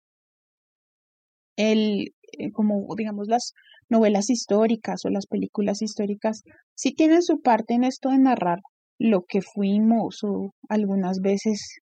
[1.57, 3.53] el eh, como digamos las
[3.89, 6.43] novelas históricas o las películas históricas,
[6.75, 8.61] sí tienen su parte en esto de narrar
[8.99, 11.79] lo que fuimos o algunas veces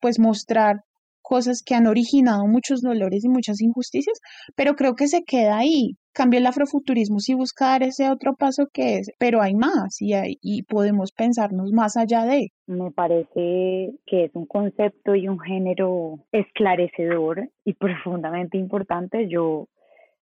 [0.00, 0.80] pues mostrar
[1.26, 4.20] cosas que han originado muchos dolores y muchas injusticias,
[4.54, 5.96] pero creo que se queda ahí.
[6.14, 10.14] Cambio el afrofuturismo si busca dar ese otro paso que es, pero hay más y,
[10.14, 12.50] hay, y podemos pensarnos más allá de.
[12.68, 19.28] Me parece que es un concepto y un género esclarecedor y profundamente importante.
[19.28, 19.66] Yo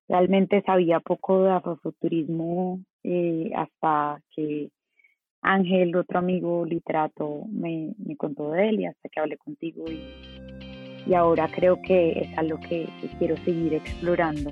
[0.09, 4.69] realmente sabía poco de afrofuturismo eh, hasta que
[5.41, 10.34] Ángel, otro amigo literato, me, me contó de él y hasta que hablé contigo y
[11.07, 12.87] y ahora creo que es algo que,
[13.19, 14.51] quiero seguir explorando.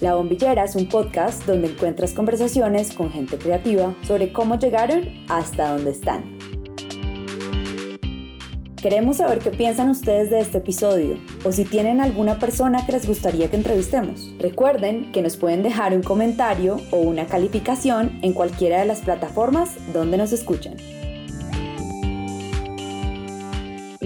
[0.00, 5.72] La Bombillera es un podcast donde encuentras conversaciones con gente creativa sobre cómo llegaron hasta
[5.72, 6.38] donde están.
[8.82, 13.06] Queremos saber qué piensan ustedes de este episodio o si tienen alguna persona que les
[13.06, 14.34] gustaría que entrevistemos.
[14.40, 19.76] Recuerden que nos pueden dejar un comentario o una calificación en cualquiera de las plataformas
[19.92, 20.74] donde nos escuchan.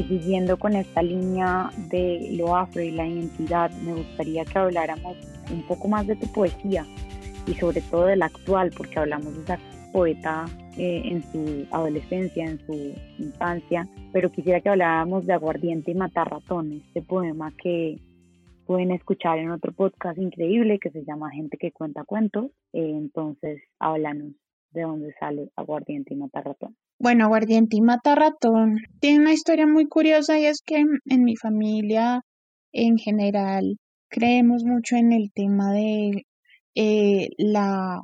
[0.04, 5.16] Siguiendo con esta línea de lo afro y la identidad, me gustaría que habláramos
[5.50, 6.86] un poco más de tu poesía
[7.46, 9.58] y sobre todo de la actual, porque hablamos de esa
[9.92, 15.94] poeta eh, en su adolescencia, en su infancia, pero quisiera que habláramos de Aguardiente y
[15.94, 17.98] Matarratón, este poema que
[18.66, 22.46] pueden escuchar en otro podcast increíble que se llama Gente que cuenta cuentos.
[22.72, 24.32] Eh, entonces, háblanos
[24.76, 26.76] de dónde sale Aguardiente y Matarratón.
[26.98, 32.20] Bueno, Aguardiente y Matarratón tiene una historia muy curiosa y es que en mi familia
[32.72, 36.26] en general creemos mucho en el tema de
[36.74, 38.00] eh, la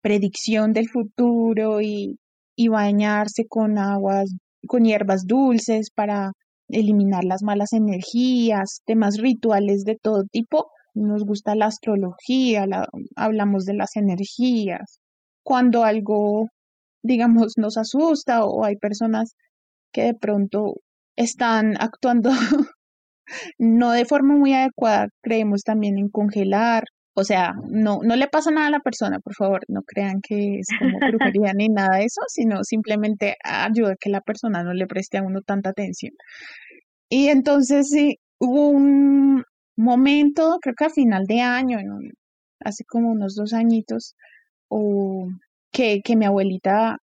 [0.00, 2.18] predicción del futuro y,
[2.56, 4.32] y bañarse con aguas,
[4.68, 6.32] con hierbas dulces para
[6.68, 10.70] eliminar las malas energías, temas rituales de todo tipo.
[10.94, 12.66] Nos gusta la astrología,
[13.16, 15.00] hablamos de las energías.
[15.48, 16.48] Cuando algo,
[17.02, 19.34] digamos, nos asusta o hay personas
[19.92, 20.74] que de pronto
[21.16, 22.30] están actuando
[23.58, 26.84] no de forma muy adecuada, creemos también en congelar
[27.20, 30.60] o sea, no, no le pasa nada a la persona, por favor, no crean que
[30.60, 34.72] es como brujería ni nada de eso, sino simplemente ayuda a que la persona no
[34.72, 36.12] le preste a uno tanta atención.
[37.08, 39.42] Y entonces sí, hubo un
[39.76, 41.78] momento, creo que a final de año,
[42.60, 44.14] hace como unos dos añitos,
[44.68, 45.28] o
[45.72, 46.98] que, que mi abuelita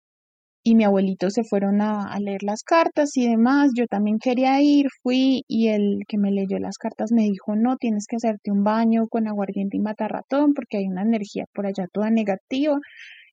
[0.67, 3.69] y mi abuelito se fueron a, leer las cartas y demás.
[3.75, 7.77] Yo también quería ir, fui y el que me leyó las cartas me dijo, no,
[7.77, 11.85] tienes que hacerte un baño con aguardiente y matarratón porque hay una energía por allá
[11.93, 12.79] toda negativa.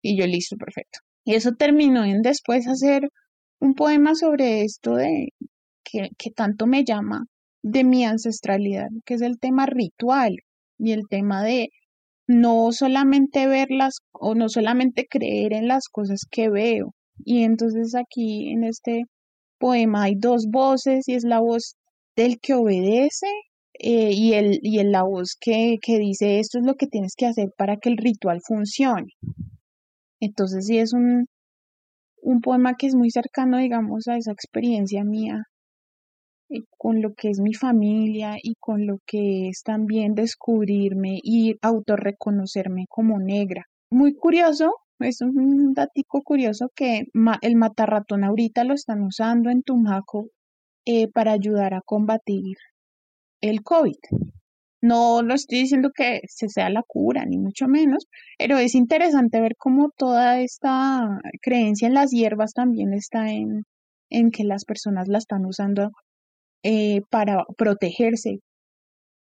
[0.03, 0.99] Y yo listo, perfecto.
[1.25, 3.09] Y eso terminó en después hacer
[3.61, 5.29] un poema sobre esto de
[5.85, 7.25] que, que tanto me llama
[7.63, 10.37] de mi ancestralidad, que es el tema ritual
[10.79, 11.71] y el tema de
[12.33, 18.51] no solamente verlas o no solamente creer en las cosas que veo, y entonces aquí
[18.51, 19.03] en este
[19.59, 21.77] poema hay dos voces y es la voz
[22.17, 23.29] del que obedece
[23.79, 27.15] eh, y, el, y el, la voz que, que dice esto es lo que tienes
[27.17, 29.13] que hacer para que el ritual funcione.
[30.21, 31.27] Entonces sí es un,
[32.23, 35.45] un poema que es muy cercano, digamos, a esa experiencia mía
[36.79, 42.87] con lo que es mi familia y con lo que es también descubrirme y autorreconocerme
[42.89, 43.67] como negra.
[43.91, 47.05] Muy curioso es un datico curioso que
[47.43, 50.29] el matarratón ahorita lo están usando en Tumaco
[50.87, 52.57] eh, para ayudar a combatir
[53.41, 53.97] el COVID.
[54.81, 58.07] No lo estoy diciendo que se sea la cura, ni mucho menos,
[58.39, 63.65] pero es interesante ver cómo toda esta creencia en las hierbas también está en,
[64.11, 65.93] en que las personas la están usando
[66.63, 68.41] eh, para protegerse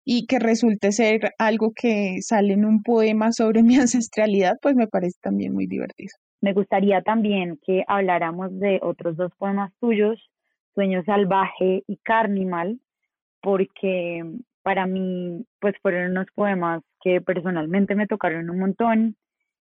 [0.06, 4.88] y que resulte ser algo que sale en un poema sobre mi ancestralidad, pues me
[4.88, 6.12] parece también muy divertido.
[6.42, 10.30] Me gustaría también que habláramos de otros dos poemas tuyos,
[10.74, 12.80] Sueño Salvaje y Carnimal,
[13.42, 14.24] porque
[14.64, 19.16] para mí pues fueron unos poemas que personalmente me tocaron un montón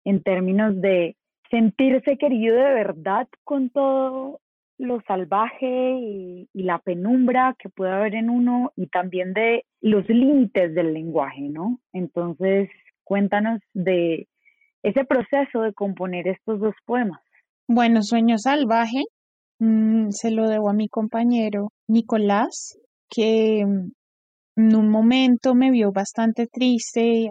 [0.05, 1.16] en términos de
[1.50, 4.40] sentirse querido de verdad con todo
[4.79, 10.75] lo salvaje y, la penumbra que puede haber en uno y también de los límites
[10.75, 11.79] del lenguaje, ¿no?
[11.93, 12.69] Entonces,
[13.05, 14.29] cuéntanos de
[14.83, 17.21] ese proceso de componer estos dos poemas.
[17.69, 19.03] Bueno, Sueño Salvaje
[19.59, 23.93] mm, se lo debo a mi compañero Nicolás, que mm,
[24.57, 27.31] en un momento me vio bastante triste,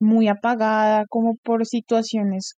[0.00, 2.54] muy apagada, como por situaciones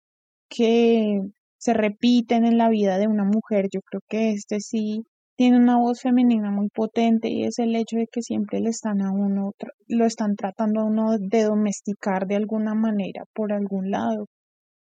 [0.50, 1.22] que
[1.58, 3.68] se repiten en la vida de una mujer.
[3.72, 5.04] Yo creo que este sí
[5.38, 9.02] tiene una voz femenina muy potente y es el hecho de que siempre le están
[9.02, 9.52] a uno,
[9.88, 14.26] lo están tratando a uno de domesticar de alguna manera por algún lado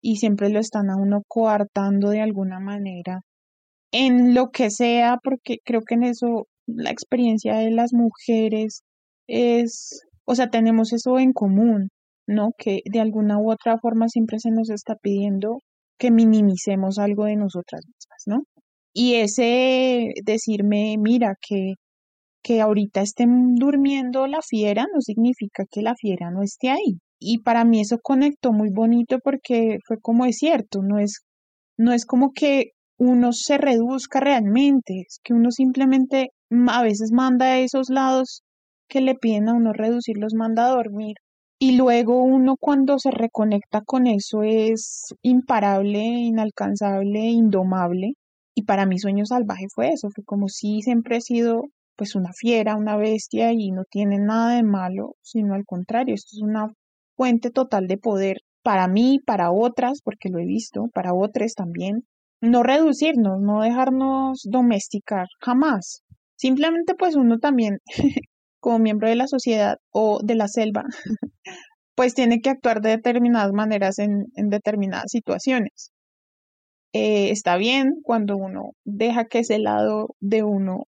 [0.01, 3.21] y siempre lo están a uno coartando de alguna manera
[3.91, 8.81] en lo que sea, porque creo que en eso la experiencia de las mujeres
[9.27, 11.89] es, o sea, tenemos eso en común,
[12.27, 12.49] ¿no?
[12.57, 15.59] Que de alguna u otra forma siempre se nos está pidiendo
[15.97, 18.43] que minimicemos algo de nosotras mismas, ¿no?
[18.93, 21.73] Y ese decirme, mira, que,
[22.43, 26.99] que ahorita estén durmiendo la fiera no significa que la fiera no esté ahí.
[27.19, 31.21] Y para mí eso conectó muy bonito porque fue como es cierto, no es,
[31.77, 36.29] no es como que uno se reduzca realmente, es que uno simplemente
[36.69, 38.43] a veces manda a esos lados
[38.87, 41.15] que le piden a uno reducir, los manda a dormir
[41.59, 48.13] y luego uno cuando se reconecta con eso es imparable, inalcanzable, indomable.
[48.55, 51.63] Y para mí Sueño Salvaje fue eso, fue como si siempre he sido
[51.95, 56.31] pues una fiera, una bestia y no tiene nada de malo, sino al contrario, esto
[56.33, 56.73] es una
[57.15, 62.05] fuente total de poder para mí, para otras, porque lo he visto, para otras también.
[62.41, 66.01] No reducirnos, no dejarnos domesticar jamás.
[66.35, 67.79] Simplemente pues uno también,
[68.65, 70.85] como miembro de la sociedad o de la selva,
[71.95, 75.91] pues tiene que actuar de determinadas maneras en, determinadas situaciones.
[76.91, 80.85] Eh, está bien cuando uno deja que ese lado de uno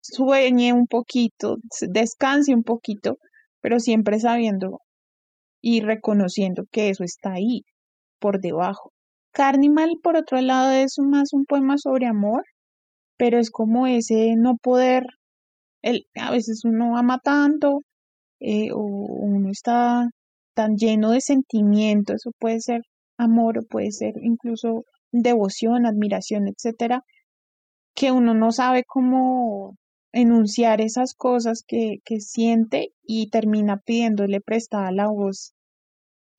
[0.00, 1.58] sueñe un poquito,
[1.88, 3.18] descanse un poquito,
[3.60, 4.80] pero siempre sabiendo
[5.62, 7.62] y reconociendo que eso está ahí,
[8.18, 8.90] por debajo.
[9.32, 12.42] Carnival, por otro lado, es más un poema sobre amor,
[13.16, 15.04] pero es como ese no poder,
[15.82, 17.82] el, a veces uno ama tanto
[18.40, 20.08] eh, o uno está
[20.54, 22.82] tan lleno de sentimiento, eso puede ser
[23.18, 27.02] amor o puede ser incluso devoción, admiración, etcétera,
[27.94, 29.76] que uno no sabe cómo
[30.12, 35.54] enunciar esas cosas que, que siente y termina pidiéndole prestada la voz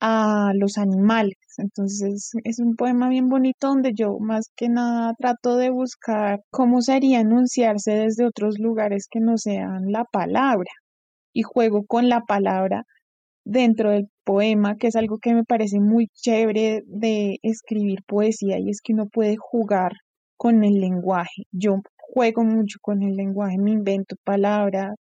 [0.02, 1.36] a los animales.
[1.58, 6.82] Entonces es un poema bien bonito donde yo más que nada trato de buscar cómo
[6.82, 10.70] sería enunciarse desde otros lugares que no sean la palabra
[11.32, 12.84] y juego con la palabra
[13.44, 18.70] dentro del poema, que es algo que me parece muy chévere de escribir poesía y
[18.70, 19.92] es que uno puede jugar
[20.36, 21.44] con el lenguaje.
[21.52, 24.94] Yo juego mucho con el lenguaje, me invento palabras,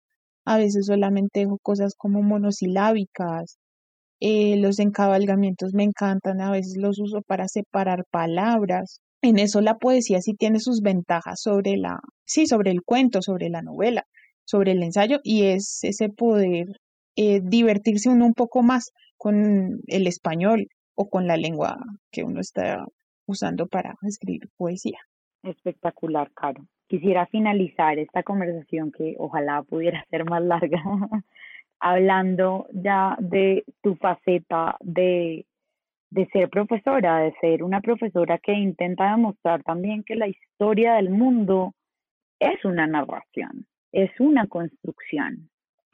[0.46, 3.58] a veces solamente dejo cosas como monosilábicas
[4.22, 9.02] eh, los encabalgamientos me encantan, a veces los uso para separar palabras.
[9.24, 13.50] En eso la poesía sí tiene sus ventajas sobre la, sí, sobre el cuento, sobre
[13.50, 14.04] la novela,
[14.46, 16.68] sobre el ensayo, y es ese poder
[17.16, 21.78] eh, divertirse uno un poco más con el español o con la lengua
[22.12, 22.86] que uno está
[23.26, 25.00] usando para escribir poesía.
[25.42, 26.64] Espectacular, Caro.
[26.88, 30.84] Quisiera finalizar esta conversación que ojalá pudiera ser más larga
[31.82, 35.46] hablando ya de tu faceta de,
[36.12, 41.10] de ser profesora, de ser una profesora que intenta demostrar también que la historia del
[41.10, 41.74] mundo
[42.40, 45.50] es una narración, es una construcción,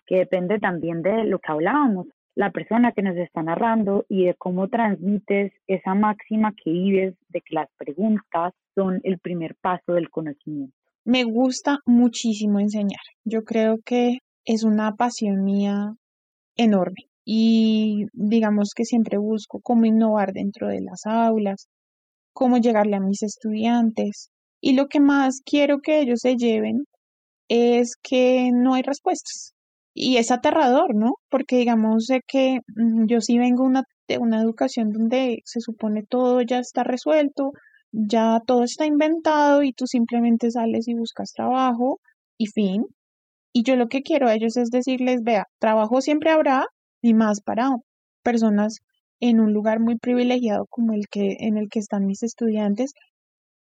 [0.05, 4.35] que depende también de lo que hablábamos, la persona que nos está narrando y de
[4.35, 10.09] cómo transmites esa máxima que vives de que las preguntas son el primer paso del
[10.09, 10.75] conocimiento.
[11.03, 13.01] Me gusta muchísimo enseñar.
[13.23, 15.93] Yo creo que es una pasión mía
[16.55, 21.67] enorme y digamos que siempre busco cómo innovar dentro de las aulas,
[22.33, 24.29] cómo llegarle a mis estudiantes
[24.61, 26.85] y lo que más quiero que ellos se lleven
[27.49, 29.53] es que no hay respuestas.
[29.93, 31.15] Y es aterrador, ¿no?
[31.29, 36.41] Porque digamos que mm, yo sí vengo una, de una educación donde se supone todo
[36.41, 37.51] ya está resuelto,
[37.91, 41.99] ya todo está inventado y tú simplemente sales y buscas trabajo
[42.37, 42.85] y fin.
[43.57, 46.67] Y yo lo que quiero a ellos es decirles, vea, trabajo siempre habrá
[47.01, 47.71] y más para
[48.21, 48.81] personas
[49.19, 52.93] en un lugar muy privilegiado como el que en el que están mis estudiantes.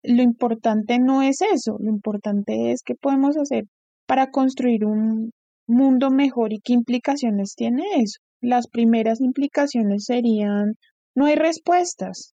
[0.04, 3.68] Lo importante no es eso, lo importante es qué podemos hacer
[4.06, 5.32] para construir un
[5.66, 8.20] mundo mejor y qué implicaciones tiene eso.
[8.42, 10.74] Las primeras implicaciones serían
[11.16, 12.34] no hay respuestas.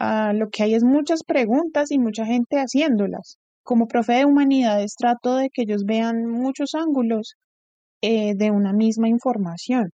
[0.00, 3.38] a lo que hay es muchas preguntas y mucha gente haciéndolas
[3.68, 7.34] como profe de humanidades trato de que ellos vean muchos ángulos
[8.00, 9.90] eh, de una misma información.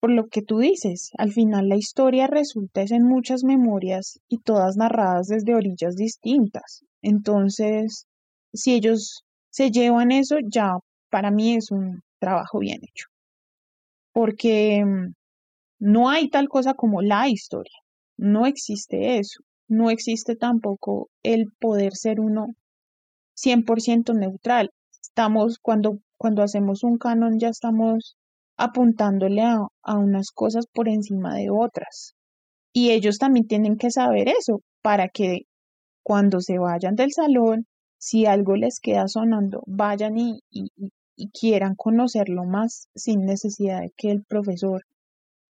[0.00, 4.38] Por lo que tú dices, al final la historia resulta es en muchas memorias y
[4.38, 6.82] todas narradas desde orillas distintas.
[7.02, 8.06] Entonces,
[8.52, 10.72] si ellos se llevan eso, ya
[11.08, 13.06] para mí es un trabajo bien hecho.
[14.12, 15.12] Porque mm,
[15.78, 17.78] no hay tal cosa como la historia.
[18.16, 19.38] No existe eso.
[19.68, 22.48] No existe tampoco el poder ser uno
[23.44, 24.70] 100% neutral.
[25.02, 28.16] Estamos, cuando, cuando hacemos un canon, ya estamos
[28.56, 32.14] apuntándole a, a unas cosas por encima de otras.
[32.72, 35.42] Y ellos también tienen que saber eso para que
[36.02, 37.66] cuando se vayan del salón,
[37.98, 40.68] si algo les queda sonando, vayan y, y,
[41.16, 44.82] y, quieran conocerlo más sin necesidad de que el profesor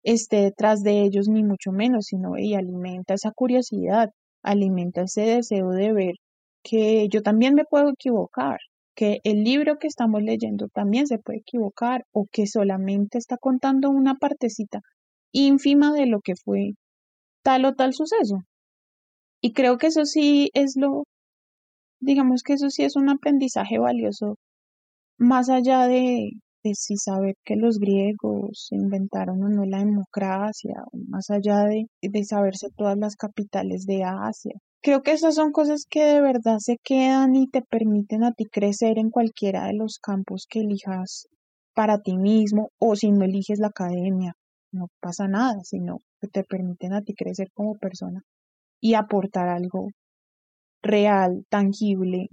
[0.03, 4.11] esté detrás de ellos, ni mucho menos, sino y alimenta esa curiosidad,
[4.43, 6.15] alimenta ese deseo de ver
[6.63, 8.59] que yo también me puedo equivocar,
[8.95, 13.91] que el libro que estamos leyendo también se puede equivocar o que solamente está contando
[13.91, 14.81] una partecita
[15.33, 16.73] ínfima de lo que fue
[17.43, 18.43] tal o tal suceso.
[19.41, 21.05] Y creo que eso sí es lo,
[22.01, 24.37] digamos que eso sí es un aprendizaje valioso,
[25.19, 26.31] más allá de,
[26.75, 32.69] si saber que los griegos inventaron o no la democracia, más allá de, de saberse
[32.77, 34.55] todas las capitales de Asia,
[34.85, 38.47] Creo que esas son cosas que de verdad se quedan y te permiten a ti
[38.47, 41.29] crecer en cualquiera de los campos que elijas
[41.73, 44.35] para ti mismo o si no eliges la academia.
[44.73, 48.23] No pasa nada, sino que te permiten a ti crecer como persona
[48.81, 49.91] y aportar algo
[50.83, 52.29] real, tangible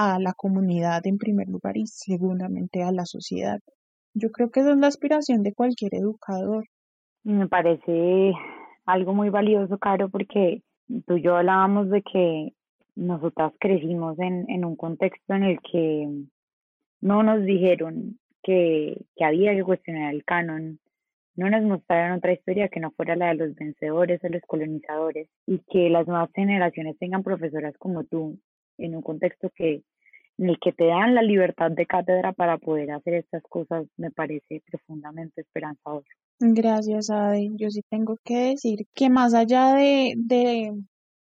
[0.00, 3.58] a la comunidad en primer lugar y segundamente a la sociedad.
[4.14, 6.66] Yo creo que es la aspiración de cualquier educador.
[7.24, 8.32] Me parece
[8.86, 10.62] algo muy valioso, Caro, porque
[11.04, 12.52] tú y yo hablábamos de que
[12.94, 16.08] nosotras crecimos en, en un contexto en el que
[17.00, 20.78] no nos dijeron que, que había que cuestionar el canon,
[21.34, 25.28] no nos mostraron otra historia que no fuera la de los vencedores o los colonizadores
[25.44, 28.38] y que las nuevas generaciones tengan profesoras como tú
[28.78, 29.82] en un contexto que
[30.38, 34.10] en el que te dan la libertad de cátedra para poder hacer estas cosas me
[34.10, 36.04] parece profundamente esperanzador.
[36.38, 37.48] Gracias, Ade.
[37.56, 40.70] Yo sí tengo que decir que más allá de, de,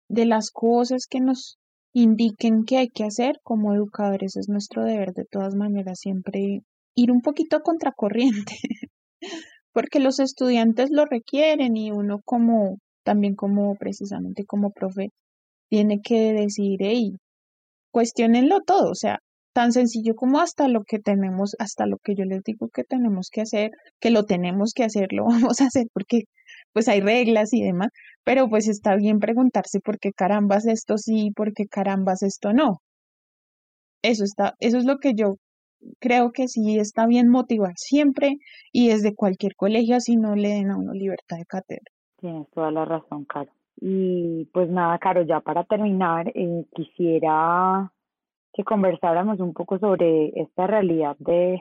[0.08, 1.58] de las cosas que nos
[1.92, 6.62] indiquen que hay que hacer como educadores, es nuestro deber de todas maneras siempre
[6.96, 8.54] ir un poquito contracorriente,
[9.72, 15.10] porque los estudiantes lo requieren y uno como, también como precisamente como profe,
[15.70, 17.16] tiene que decir, hey,
[17.94, 19.20] cuestionenlo todo, o sea,
[19.52, 23.28] tan sencillo como hasta lo que tenemos, hasta lo que yo les digo que tenemos
[23.30, 23.70] que hacer,
[24.00, 25.26] que lo tenemos que hacer, lo
[25.56, 26.24] vamos a hacer porque
[26.72, 27.90] pues hay reglas y demás,
[28.24, 32.78] pero pues está bien preguntarse por qué carambas esto sí, por qué carambas esto no.
[34.02, 35.36] Eso está, eso es lo que yo
[36.00, 38.38] creo que sí está bien motivar siempre
[38.72, 41.92] y desde cualquier colegio así no le den a uno libertad de cátedra.
[42.18, 43.52] Tienes toda la razón, Caro.
[43.76, 47.92] Y pues nada, Caro, ya para terminar, eh, quisiera
[48.52, 51.60] que conversáramos un poco sobre esta realidad de,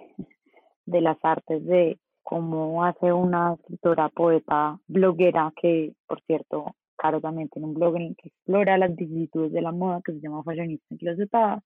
[0.86, 7.50] de las artes, de cómo hace una escritora, poeta, bloguera, que por cierto, Caro también
[7.50, 10.44] tiene un blog en el que explora las vicisitudes de la moda que se llama
[10.44, 11.64] Fashionista Enclosetada,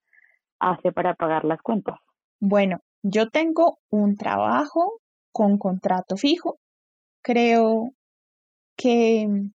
[0.60, 2.00] hace para pagar las cuentas.
[2.40, 6.58] Bueno, yo tengo un trabajo con contrato fijo.
[7.22, 7.92] Creo
[8.76, 9.50] que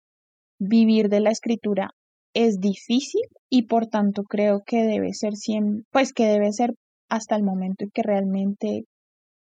[0.60, 1.90] vivir de la escritura
[2.34, 6.74] es difícil y por tanto creo que debe ser siempre, pues que debe ser
[7.08, 8.84] hasta el momento en que realmente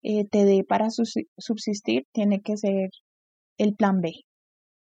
[0.03, 2.89] eh, te dé para subsistir, tiene que ser
[3.58, 4.12] el plan B.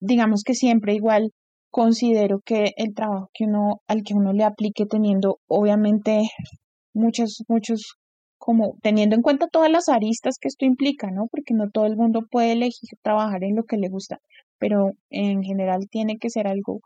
[0.01, 1.33] Digamos que siempre igual
[1.71, 6.23] considero que el trabajo que uno, al que uno le aplique teniendo obviamente
[6.95, 7.95] muchos, muchos,
[8.39, 11.27] como teniendo en cuenta todas las aristas que esto implica, ¿no?
[11.31, 14.19] Porque no todo el mundo puede elegir trabajar en lo que le gusta,
[14.61, 16.81] pero en general tiene que ser algo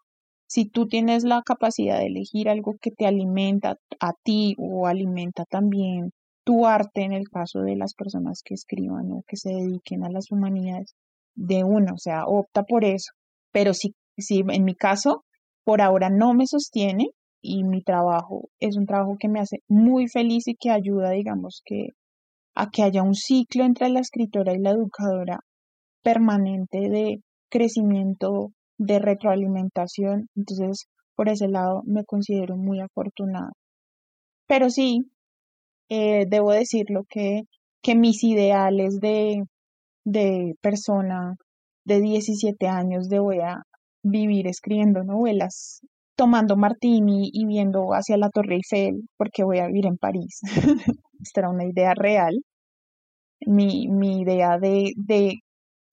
[0.46, 5.44] si tú tienes la capacidad de elegir algo que te alimenta a ti o alimenta
[5.44, 6.12] también
[6.44, 10.10] tu arte en el caso de las personas que escriban o que se dediquen a
[10.10, 10.94] las humanidades
[11.34, 13.12] de uno, o sea, opta por eso.
[13.50, 15.24] Pero si, si en mi caso,
[15.64, 17.08] por ahora no me sostiene
[17.42, 21.62] y mi trabajo es un trabajo que me hace muy feliz y que ayuda, digamos,
[21.64, 21.88] que
[22.54, 25.40] a que haya un ciclo entre la escritora y la educadora
[26.02, 27.20] permanente de
[27.50, 30.86] crecimiento de retroalimentación, entonces
[31.16, 33.52] por ese lado me considero muy afortunada.
[34.46, 35.10] Pero sí,
[35.88, 37.42] eh, debo decirlo que,
[37.82, 39.44] que mis ideales de,
[40.04, 41.36] de persona
[41.84, 43.62] de 17 años de voy a
[44.02, 45.80] vivir escribiendo novelas,
[46.16, 50.40] tomando martini y viendo hacia la Torre Eiffel porque voy a vivir en París.
[51.20, 52.42] Esta era una idea real.
[53.46, 55.40] Mi, mi idea de, de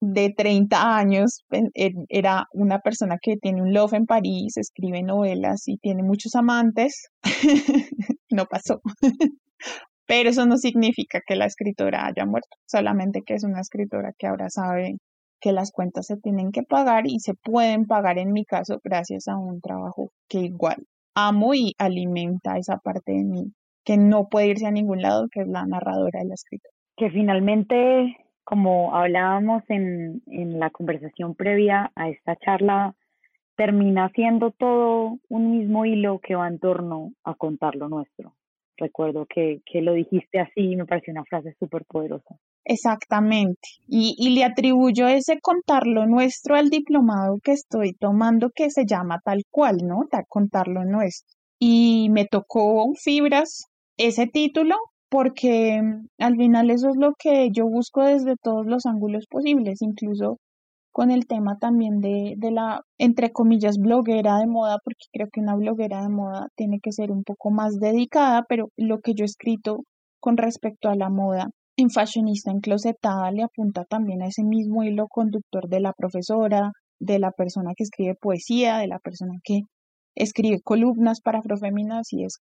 [0.02, 1.44] de 30 años,
[2.08, 7.08] era una persona que tiene un love en París, escribe novelas y tiene muchos amantes.
[8.30, 8.80] no pasó.
[10.08, 14.26] Pero eso no significa que la escritora haya muerto, solamente que es una escritora que
[14.26, 14.96] ahora sabe
[15.40, 19.28] que las cuentas se tienen que pagar y se pueden pagar en mi caso gracias
[19.28, 20.78] a un trabajo que igual
[21.14, 23.52] amo y alimenta esa parte de mí
[23.84, 26.72] que no puede irse a ningún lado, que es la narradora de la escritora.
[26.96, 32.94] Que finalmente como hablábamos en, en la conversación previa a esta charla,
[33.56, 38.34] termina siendo todo un mismo hilo que va en torno a contar lo nuestro.
[38.76, 42.34] Recuerdo que, que lo dijiste así y me pareció una frase súper poderosa.
[42.64, 43.68] Exactamente.
[43.86, 48.86] Y, y le atribuyo ese contar lo nuestro al diplomado que estoy tomando que se
[48.86, 50.08] llama tal cual, ¿no?
[50.28, 51.36] Contar lo nuestro.
[51.58, 53.66] Y me tocó fibras
[53.96, 54.76] ese título
[55.12, 59.82] porque mm, al final eso es lo que yo busco desde todos los ángulos posibles,
[59.82, 60.38] incluso
[60.90, 65.40] con el tema también de, de la, entre comillas, bloguera de moda, porque creo que
[65.40, 69.24] una bloguera de moda tiene que ser un poco más dedicada, pero lo que yo
[69.24, 69.80] he escrito
[70.18, 75.08] con respecto a la moda en Fashionista Enclosetada le apunta también a ese mismo hilo
[75.08, 79.60] conductor de la profesora, de la persona que escribe poesía, de la persona que
[80.14, 82.38] escribe columnas para Afrofeminas y es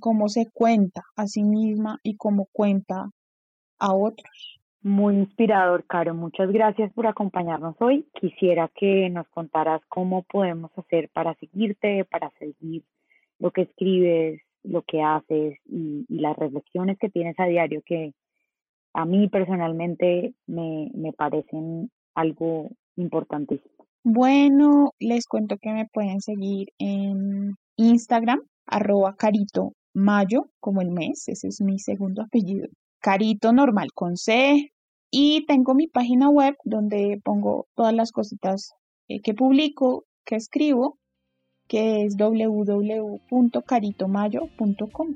[0.00, 3.10] cómo se cuenta a sí misma y cómo cuenta
[3.78, 4.60] a otros.
[4.82, 6.14] Muy inspirador, Caro.
[6.14, 8.06] Muchas gracias por acompañarnos hoy.
[8.20, 12.82] Quisiera que nos contaras cómo podemos hacer para seguirte, para seguir
[13.38, 18.12] lo que escribes, lo que haces y, las reflexiones que tienes a diario que
[18.92, 23.86] a mí personalmente me, me parecen algo importantísimo.
[24.02, 31.28] Bueno, les cuento que me pueden seguir en Instagram, arroba carito mayo, como el mes,
[31.28, 32.68] ese es mi segundo apellido.
[33.00, 34.70] Carito normal con C.
[35.10, 38.72] Y tengo mi página web donde pongo todas las cositas
[39.08, 40.98] eh, que publico, que escribo,
[41.68, 45.14] que es www.caritomayo.com.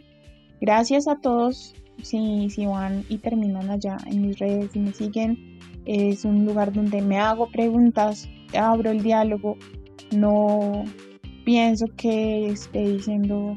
[0.61, 5.59] Gracias a todos si, si van y terminan allá en mis redes y me siguen.
[5.85, 9.57] Es un lugar donde me hago preguntas, abro el diálogo,
[10.15, 10.85] no
[11.49, 13.57] pienso que esté diciendo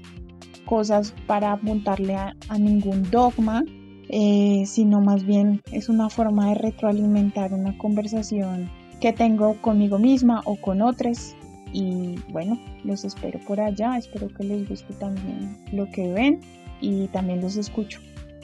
[0.65, 3.65] cosas para apuntarle a, ningún dogma,
[4.07, 8.71] eh, sino más bien es una forma de retroalimentar una conversación
[9.01, 11.35] que tengo conmigo misma o con otros.
[11.73, 16.39] Y bueno, los espero por allá, espero que les guste también lo que ven
[16.79, 17.99] y también los escucho.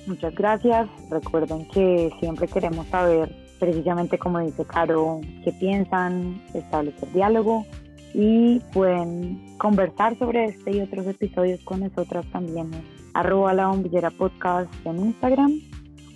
[0.07, 0.89] Muchas gracias.
[1.09, 7.65] Recuerden que siempre queremos saber, precisamente como dice Caro, qué piensan, establecer diálogo
[8.19, 14.09] y pueden conversar sobre este y otros episodios con nosotras también en arroba la bombillera
[14.09, 15.51] podcast en Instagram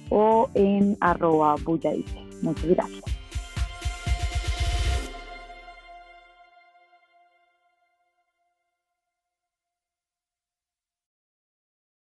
[0.10, 1.56] o en arroba
[2.42, 3.21] Muchas gracias.